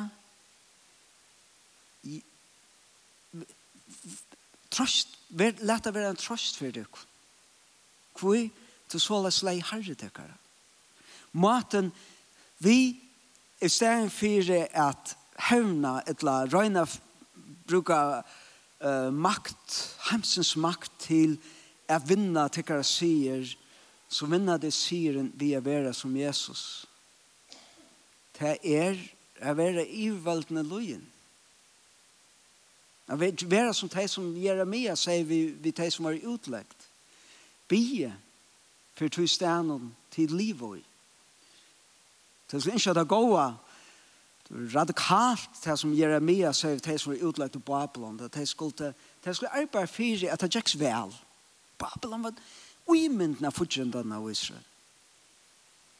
trøst, 4.79 5.15
let 5.35 5.83
det 5.83 5.93
være 5.93 6.13
en 6.15 6.19
trøst 6.19 6.57
for 6.57 6.71
deg. 6.71 6.87
Hvor 8.19 8.49
til 8.89 9.01
så 9.03 9.19
la 9.21 9.31
slei 9.31 9.59
herre 9.61 9.95
tekkere. 9.95 10.35
Maten 11.31 11.91
vi 12.59 12.97
i 13.61 13.69
stedet 13.69 14.11
for 14.11 14.51
at 14.87 15.15
hevna 15.49 15.99
etla 16.07 16.45
røyna 16.49 16.85
bruka 17.67 18.23
uh, 18.81 19.13
makt, 19.13 19.95
hemsens 20.09 20.55
makt 20.57 20.91
til 21.05 21.37
at 21.89 22.07
vinna 22.09 22.47
hva 22.49 22.81
sier, 22.83 23.45
så 24.09 24.25
vinna 24.25 24.57
det 24.57 24.73
sier 24.73 25.21
vi 25.37 25.53
er 25.53 25.61
vera 25.61 25.93
som 25.93 26.15
Jesus. 26.17 26.87
Det 28.39 28.57
er 28.63 28.97
å 29.45 29.53
være 29.53 29.85
i 29.85 30.09
løyen. 30.09 31.05
Jag 33.09 33.17
vet 33.17 33.43
vara 33.43 33.73
som 33.73 33.89
de 33.89 34.07
som 34.07 34.37
Jeremia 34.37 34.95
säger 34.95 35.23
vi, 35.23 35.45
vi 35.61 35.71
de 35.71 35.91
som 35.91 36.05
var 36.05 36.13
utläggt. 36.13 36.87
Bie 37.67 38.13
för 38.93 39.09
tog 39.09 39.29
stenen 39.29 39.95
till 40.09 40.35
liv 40.35 40.63
och. 40.63 40.77
Det 42.47 42.61
ska 42.61 42.71
inte 42.71 43.01
att 43.01 43.07
gåa 43.07 43.55
radikalt 44.49 45.49
det 45.63 45.77
som 45.77 45.93
Jeremia 45.93 46.53
säger 46.53 46.79
de 46.79 46.99
som 46.99 47.13
var 47.13 47.29
utläggt 47.29 47.55
i 47.55 47.59
Babylon. 47.59 48.29
Det 48.33 48.47
skulle, 48.47 48.93
det 49.23 49.35
skulle 49.35 49.49
arbeta 49.49 49.87
för 49.87 50.29
att 50.33 50.39
det 50.39 50.55
gick 50.55 50.75
väl. 50.75 51.15
Babylon 51.77 52.21
var 52.21 52.33
uimyndna 52.85 53.51
fortjentene 53.51 54.17
av 54.17 54.31
Israel. 54.31 54.63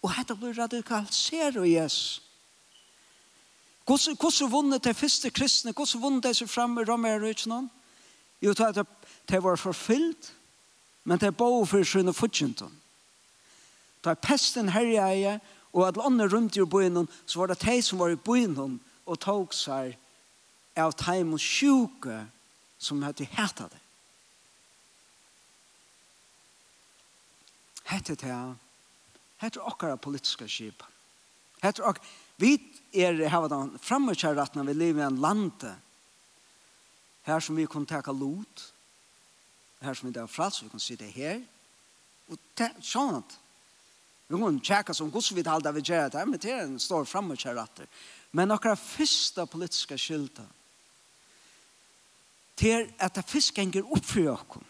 Og 0.02 0.14
dette 0.18 0.36
blir 0.36 0.54
radikalisert 0.54 1.54
du 1.54 1.66
Jesus. 1.68 2.29
Hvordan, 3.90 4.52
vunnet 4.52 4.84
de 4.84 4.94
første 4.94 5.30
kristne? 5.30 5.72
Hvordan 5.74 6.02
vunnet 6.02 6.24
de 6.24 6.34
seg 6.34 6.50
frem 6.50 6.78
i 6.78 6.84
Romerøyken? 6.86 7.70
Jo, 8.42 8.54
det 8.54 8.60
er 8.60 8.84
at 8.84 9.08
de 9.30 9.40
var 9.44 9.56
forfyllt, 9.58 10.34
men 11.04 11.18
de 11.18 11.32
bo 11.32 11.66
for 11.66 11.84
sine 11.84 12.14
fortjentene. 12.14 12.76
Da 14.06 14.14
pesten 14.14 14.70
herja 14.70 15.08
i, 15.12 15.40
og 15.74 15.88
at 15.88 15.98
landet 15.98 16.34
rundt 16.34 16.56
i 16.56 16.66
byen, 16.66 17.08
så 17.26 17.40
var 17.40 17.48
det 17.48 17.62
de 17.62 17.82
som 17.82 18.00
var 18.00 18.14
i 18.14 18.16
byen, 18.16 18.80
og 19.06 19.20
tog 19.20 19.54
seg 19.54 19.98
av 20.78 20.94
teim 20.94 21.34
og 21.34 21.42
sjuke 21.42 22.22
som 22.78 23.02
hadde 23.02 23.26
hætta 23.26 23.68
det. 23.74 23.82
Hette 27.90 28.16
det, 28.16 28.38
hette 29.42 29.62
okkara 29.66 29.98
politiska 29.98 30.46
skip. 30.48 30.84
Hette 31.64 31.82
okkara, 31.82 32.06
Vi 32.40 32.56
er 32.96 33.28
hava 33.30 33.50
den 33.52 33.76
frammerkjærrettene 33.84 34.66
vi 34.70 34.74
lever 34.78 35.04
i 35.04 35.08
en 35.08 35.22
lande 35.22 35.74
her 37.28 37.44
som 37.44 37.58
vi 37.60 37.68
kan 37.70 37.86
teka 37.86 38.14
lot 38.16 38.64
her 39.84 39.94
som 39.94 40.10
vi 40.10 40.20
er 40.20 40.28
frals 40.28 40.64
vi 40.64 40.70
kan 40.72 40.82
sitte 40.84 41.08
her. 41.12 41.42
Og 42.30 42.64
sånn 42.84 43.20
at 43.20 43.36
vi 44.30 44.38
kan 44.38 44.60
tjekka 44.62 44.94
som 44.94 45.12
gos 45.12 45.32
vi 45.34 45.44
halda 45.46 45.74
vi 45.74 45.84
gjerra 45.84 46.10
det 46.14 46.26
men 46.28 46.40
det 46.40 46.54
er 46.54 46.64
en 46.66 46.80
stor 46.80 47.06
frammerkjærretter 47.06 47.88
men 48.38 48.52
akkurat 48.54 48.80
fyrsta 48.80 49.46
politiska 49.50 49.98
skylda 49.98 50.46
til 52.60 52.92
at 53.00 53.16
det 53.16 53.26
fisk 53.26 53.58
ganger 53.58 53.88
opp 53.88 54.06
for 54.06 54.36
oss 54.36 54.62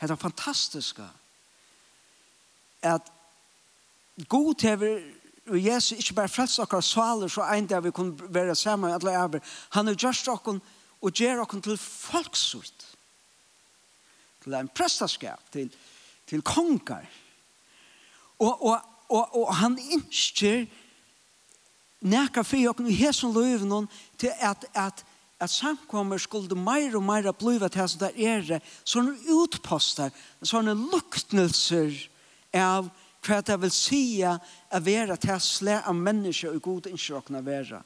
det 0.00 0.20
fantastiska 0.20 1.08
at 2.82 3.10
god 4.28 4.54
til 4.54 5.16
og 5.48 5.64
Jesus 5.64 5.98
ikke 5.98 6.14
bare 6.14 6.28
frelst 6.28 6.60
okkar 6.62 6.82
svaler 6.84 7.28
så 7.28 7.46
en 7.54 7.66
dag 7.66 7.84
vi 7.84 7.90
kunne 7.90 8.34
være 8.34 8.54
sammen 8.54 8.92
alle 8.92 9.14
æver. 9.14 9.40
Han 9.70 9.86
har 9.86 9.96
just 10.02 10.28
okkar 10.28 10.60
og 11.00 11.12
gjør 11.12 11.40
okkar 11.40 11.60
til 11.60 11.78
folksut. 11.78 12.86
Til 14.44 14.54
en 14.54 14.68
prestaskap, 14.68 15.40
til, 15.52 15.72
til 16.26 16.42
kongar. 16.42 17.04
Og, 18.38 18.64
og, 18.64 18.78
og, 19.08 19.36
og 19.36 19.54
han 19.54 19.78
innskjer 19.78 20.66
nekka 22.00 22.42
fyrir 22.42 22.70
okkar 22.70 22.88
i 22.88 22.96
hesen 22.96 23.32
løyven 23.32 23.88
til 24.18 24.32
at, 24.40 24.64
at 24.74 25.04
at 25.40 25.50
samkommer 25.50 26.18
skulle 26.20 26.56
meir 26.56 26.96
og 26.96 27.04
meir 27.04 27.32
bliva 27.32 27.68
til 27.72 27.88
som 27.88 28.00
der 28.02 28.16
er, 28.16 28.60
sånne 28.84 29.16
utposter, 29.32 30.12
sånne 30.44 30.74
luktnelser 30.76 31.96
av 32.52 32.90
hva 33.26 33.40
det 33.40 33.60
vil 33.60 33.70
sige 33.70 34.32
er 34.70 34.84
være 34.84 35.16
til 35.20 35.34
å 35.34 35.42
slæ 35.42 35.80
av 35.84 35.96
mennesker 35.96 36.54
og 36.54 36.62
god 36.64 36.88
innskjøkene 36.90 37.44
være. 37.44 37.82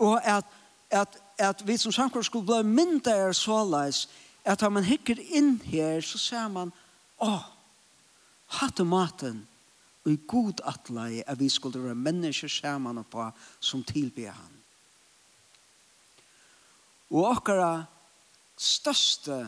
Og 0.00 0.16
at, 0.24 0.46
at, 0.90 1.16
at 1.38 1.62
vi 1.66 1.76
som 1.76 1.92
samkommer 1.92 2.24
skulle 2.24 2.48
bli 2.48 2.62
mindre 2.64 3.12
er 3.12 3.36
såleis, 3.36 4.06
at 4.44 4.62
når 4.62 4.72
man 4.78 4.88
hikker 4.88 5.20
inn 5.36 5.58
her, 5.68 6.00
så 6.00 6.18
ser 6.18 6.48
man, 6.48 6.72
åh, 7.20 7.44
hatt 8.60 8.80
og 8.80 8.88
maten, 8.88 9.42
og 10.04 10.14
i 10.14 10.20
god 10.26 10.62
atlei 10.64 11.20
at 11.26 11.38
vi 11.38 11.50
skulle 11.52 11.82
være 11.82 11.98
mennesker 11.98 12.48
sammen 12.48 13.02
på 13.04 13.26
som 13.60 13.84
tilbyr 13.84 14.32
han. 14.32 14.56
Og 17.10 17.26
okkara 17.26 17.84
største, 18.56 19.42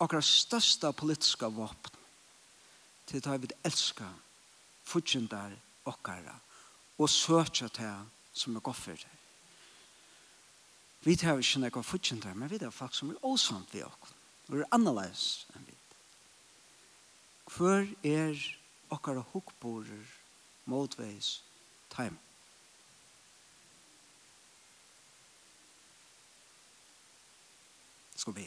okkara 0.00 0.24
største 0.24 0.90
politiska 0.96 1.46
våpen, 1.52 1.94
til 3.06 3.22
at 3.22 3.42
vi 3.42 3.54
elskar 3.62 4.10
fudgjendar 4.92 5.56
okkara 5.88 6.36
og 6.98 7.10
søkja 7.10 7.68
til 7.72 8.08
som 8.32 8.56
er 8.56 8.64
goffer 8.64 8.96
det. 8.96 9.12
Vi 11.02 11.16
tar 11.18 11.40
ikke 11.40 11.60
noe 11.64 11.82
fortjent 11.82 12.24
her, 12.28 12.34
men 12.38 12.50
vi 12.50 12.60
tar 12.62 12.70
folk 12.70 12.94
som 12.94 13.10
er 13.10 13.24
åsamt 13.26 13.72
ved 13.74 13.84
oss. 13.88 14.12
Vi 14.46 14.60
er 14.60 14.68
annerledes 14.74 15.46
enn 15.56 15.64
vi. 15.66 15.74
Hvor 17.52 17.88
er 18.06 18.38
okkara 18.92 19.24
hukkborer 19.32 20.04
motveis 20.70 21.40
time? 21.90 22.18
Skal 28.16 28.36
vi. 28.36 28.46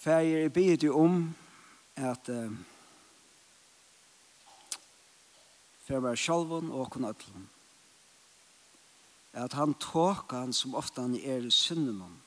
Fær 0.00 0.24
jeg 0.26 0.52
beder 0.52 0.96
om 0.96 1.22
at 2.00 2.28
uh, 2.32 2.52
for 5.84 5.98
å 5.98 6.04
være 6.04 6.20
sjalvun 6.20 6.70
og 6.70 6.90
kunne 6.94 7.10
ødelen. 7.12 7.46
At 9.34 9.54
han 9.58 9.76
tåk 9.78 10.32
han 10.34 10.54
som 10.54 10.74
ofte 10.78 11.02
han 11.02 11.14
er 11.18 11.46
i 11.46 11.54
synden 11.54 12.18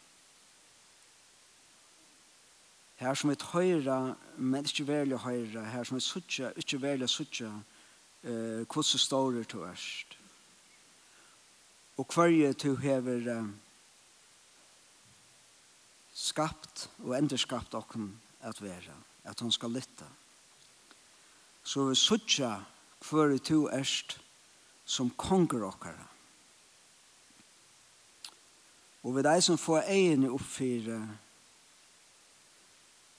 Her 3.04 3.18
som 3.20 3.34
et 3.34 3.42
høyre, 3.52 4.16
men 4.38 4.64
ikke 4.64 4.86
veldig 4.88 5.18
høyre, 5.26 5.64
her 5.74 5.84
som 5.84 5.98
et 5.98 6.06
suttje, 6.06 6.54
ikke 6.56 6.78
veldig 6.82 7.10
suttje, 7.10 7.50
uh, 7.50 8.62
hvordan 8.64 9.02
står 9.02 9.32
det 9.32 9.48
til 9.52 9.66
øst. 9.68 10.16
Og 11.98 12.08
hverje 12.14 12.54
til 12.54 12.78
hever 12.80 13.28
uh, 13.34 13.50
skapt 16.14 16.88
og 17.04 17.18
enderskapt 17.18 17.76
okken 17.76 18.14
at 18.42 18.62
være 18.62 18.96
at 19.24 19.40
hon 19.40 19.52
skal 19.52 19.72
lytte. 19.72 20.06
Så 21.64 21.86
vi 21.90 21.96
suttja 21.96 22.58
hver 23.10 23.38
to 23.38 23.68
erst 23.70 24.20
som 24.86 25.10
konger 25.10 25.64
okkara. 25.64 26.08
Og 29.04 29.16
vi 29.16 29.24
deg 29.24 29.44
som 29.44 29.60
får 29.60 29.90
egene 29.92 30.32
oppfyre 30.32 31.00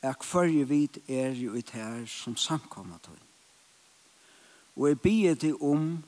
er 0.04 0.16
hverje 0.30 0.64
vit 0.68 0.98
er 1.08 1.32
jo 1.36 1.54
et 1.56 1.70
her 1.72 2.04
som 2.08 2.36
samkommer 2.36 2.98
til. 3.04 3.20
Og 4.76 4.88
jeg 4.88 5.00
bier 5.00 5.34
det 5.34 5.54
om 5.60 6.04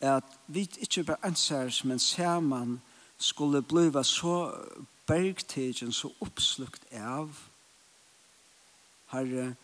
at 0.00 0.24
vi 0.46 0.68
ikke 0.80 1.04
bare 1.04 1.24
ansærs, 1.26 1.84
men 1.84 1.98
saman 1.98 2.80
skulle 3.18 3.62
bliva 3.62 4.02
så 4.02 4.54
bergtigen 5.06 5.92
så 5.92 6.12
oppslukt 6.20 6.84
av 6.92 7.49
Herre, 9.10 9.54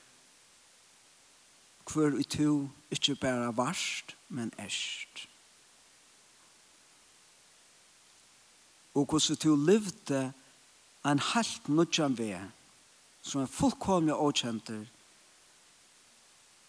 hver 1.93 2.19
i 2.19 2.25
to 2.25 2.69
ikke 2.91 3.15
bare 3.15 3.57
varst, 3.57 4.17
men 4.29 4.53
erst. 4.59 5.29
Og 8.95 9.05
hvordan 9.05 9.37
du 9.43 9.57
levde 9.57 10.33
en 11.05 11.19
halvt 11.19 11.69
nødjan 11.69 12.19
ved, 12.19 12.41
som 13.23 13.41
er 13.41 13.47
fullkomlig 13.47 14.15
åkjenter, 14.15 14.85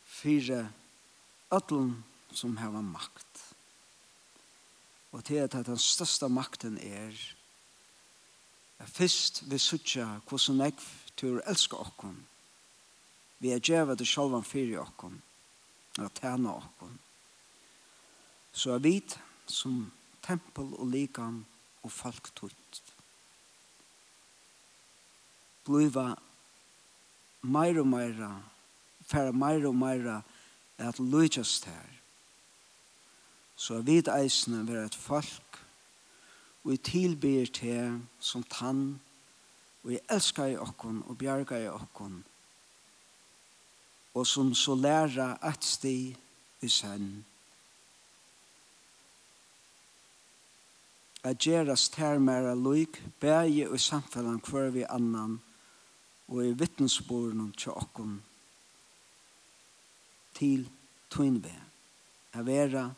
fire 0.04 0.70
ødlen 1.54 2.06
som 2.32 2.58
har 2.58 2.82
makt. 2.82 3.54
Og 5.12 5.24
til 5.26 5.36
at 5.36 5.52
den 5.52 5.78
største 5.78 6.30
makten 6.30 6.78
er, 6.78 7.14
er 8.80 8.86
først 8.86 9.44
vi 9.52 9.58
sutja 9.58 10.20
hvordan 10.30 10.60
jeg 10.62 10.74
tur 11.18 11.42
elsker 11.48 11.78
okken, 11.78 12.28
Vi 13.40 13.52
er 13.54 13.62
djeva 13.62 13.96
det 13.96 14.08
sjalvan 14.10 14.46
fyrir 14.46 14.82
okkon, 14.82 15.20
og 15.98 16.14
tæna 16.18 16.56
okkon. 16.58 16.96
Så 18.54 18.74
er 18.74 18.82
vit 18.82 19.18
som 19.46 19.92
tempel 20.26 20.74
og 20.74 20.90
likan 20.90 21.44
og 21.84 21.92
folk 21.92 22.32
tutt. 22.36 22.82
Bliva 25.68 26.16
meir 27.44 27.82
og 27.82 27.88
meira, 27.92 28.32
færa 29.06 29.32
meir 29.32 29.68
og 29.68 29.76
meira 29.76 30.22
at 30.78 31.00
lujtjast 31.00 31.66
her. 31.66 31.94
Så 33.56 33.78
er 33.78 33.86
vit 33.86 34.10
eisne 34.14 34.64
vera 34.68 34.86
et 34.86 34.96
folk 34.96 35.60
og 36.64 36.74
i 36.74 36.78
tilbyr 36.78 37.46
til 37.54 38.02
som 38.20 38.44
tann 38.44 39.00
og 39.84 39.94
i 39.94 40.02
elskar 40.12 40.52
i 40.52 40.58
okkon 40.60 41.04
og 41.08 41.18
bjargar 41.18 41.64
i 41.64 41.70
okkon 41.72 42.20
og 42.20 42.37
og 44.18 44.28
som 44.28 44.54
så 44.56 44.76
læra 44.76 45.36
at 45.46 45.64
sti 45.64 46.16
i 46.62 46.70
senn. 46.70 47.26
At 51.24 51.44
gjerast 51.44 51.96
her 52.02 52.18
mera 52.20 52.56
loik, 52.56 52.98
bægi 53.20 53.68
og 53.68 53.80
samfellan 53.80 54.42
hver 54.48 54.72
vi 54.74 54.86
annan, 54.90 55.38
og 56.28 56.46
i 56.46 56.56
vittnesborene 56.58 57.52
til 57.58 57.78
okken 57.78 58.18
til 60.38 60.68
tøynve, 61.10 61.54
a 62.34 62.44
vera 62.46 62.90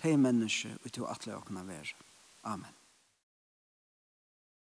tei 0.00 0.16
menneske 0.16 0.72
og 0.80 0.92
til 0.92 1.08
atle 1.08 1.36
okken 1.36 1.60
a 1.60 1.66
vera. 1.68 1.96
Amen. 2.44 2.75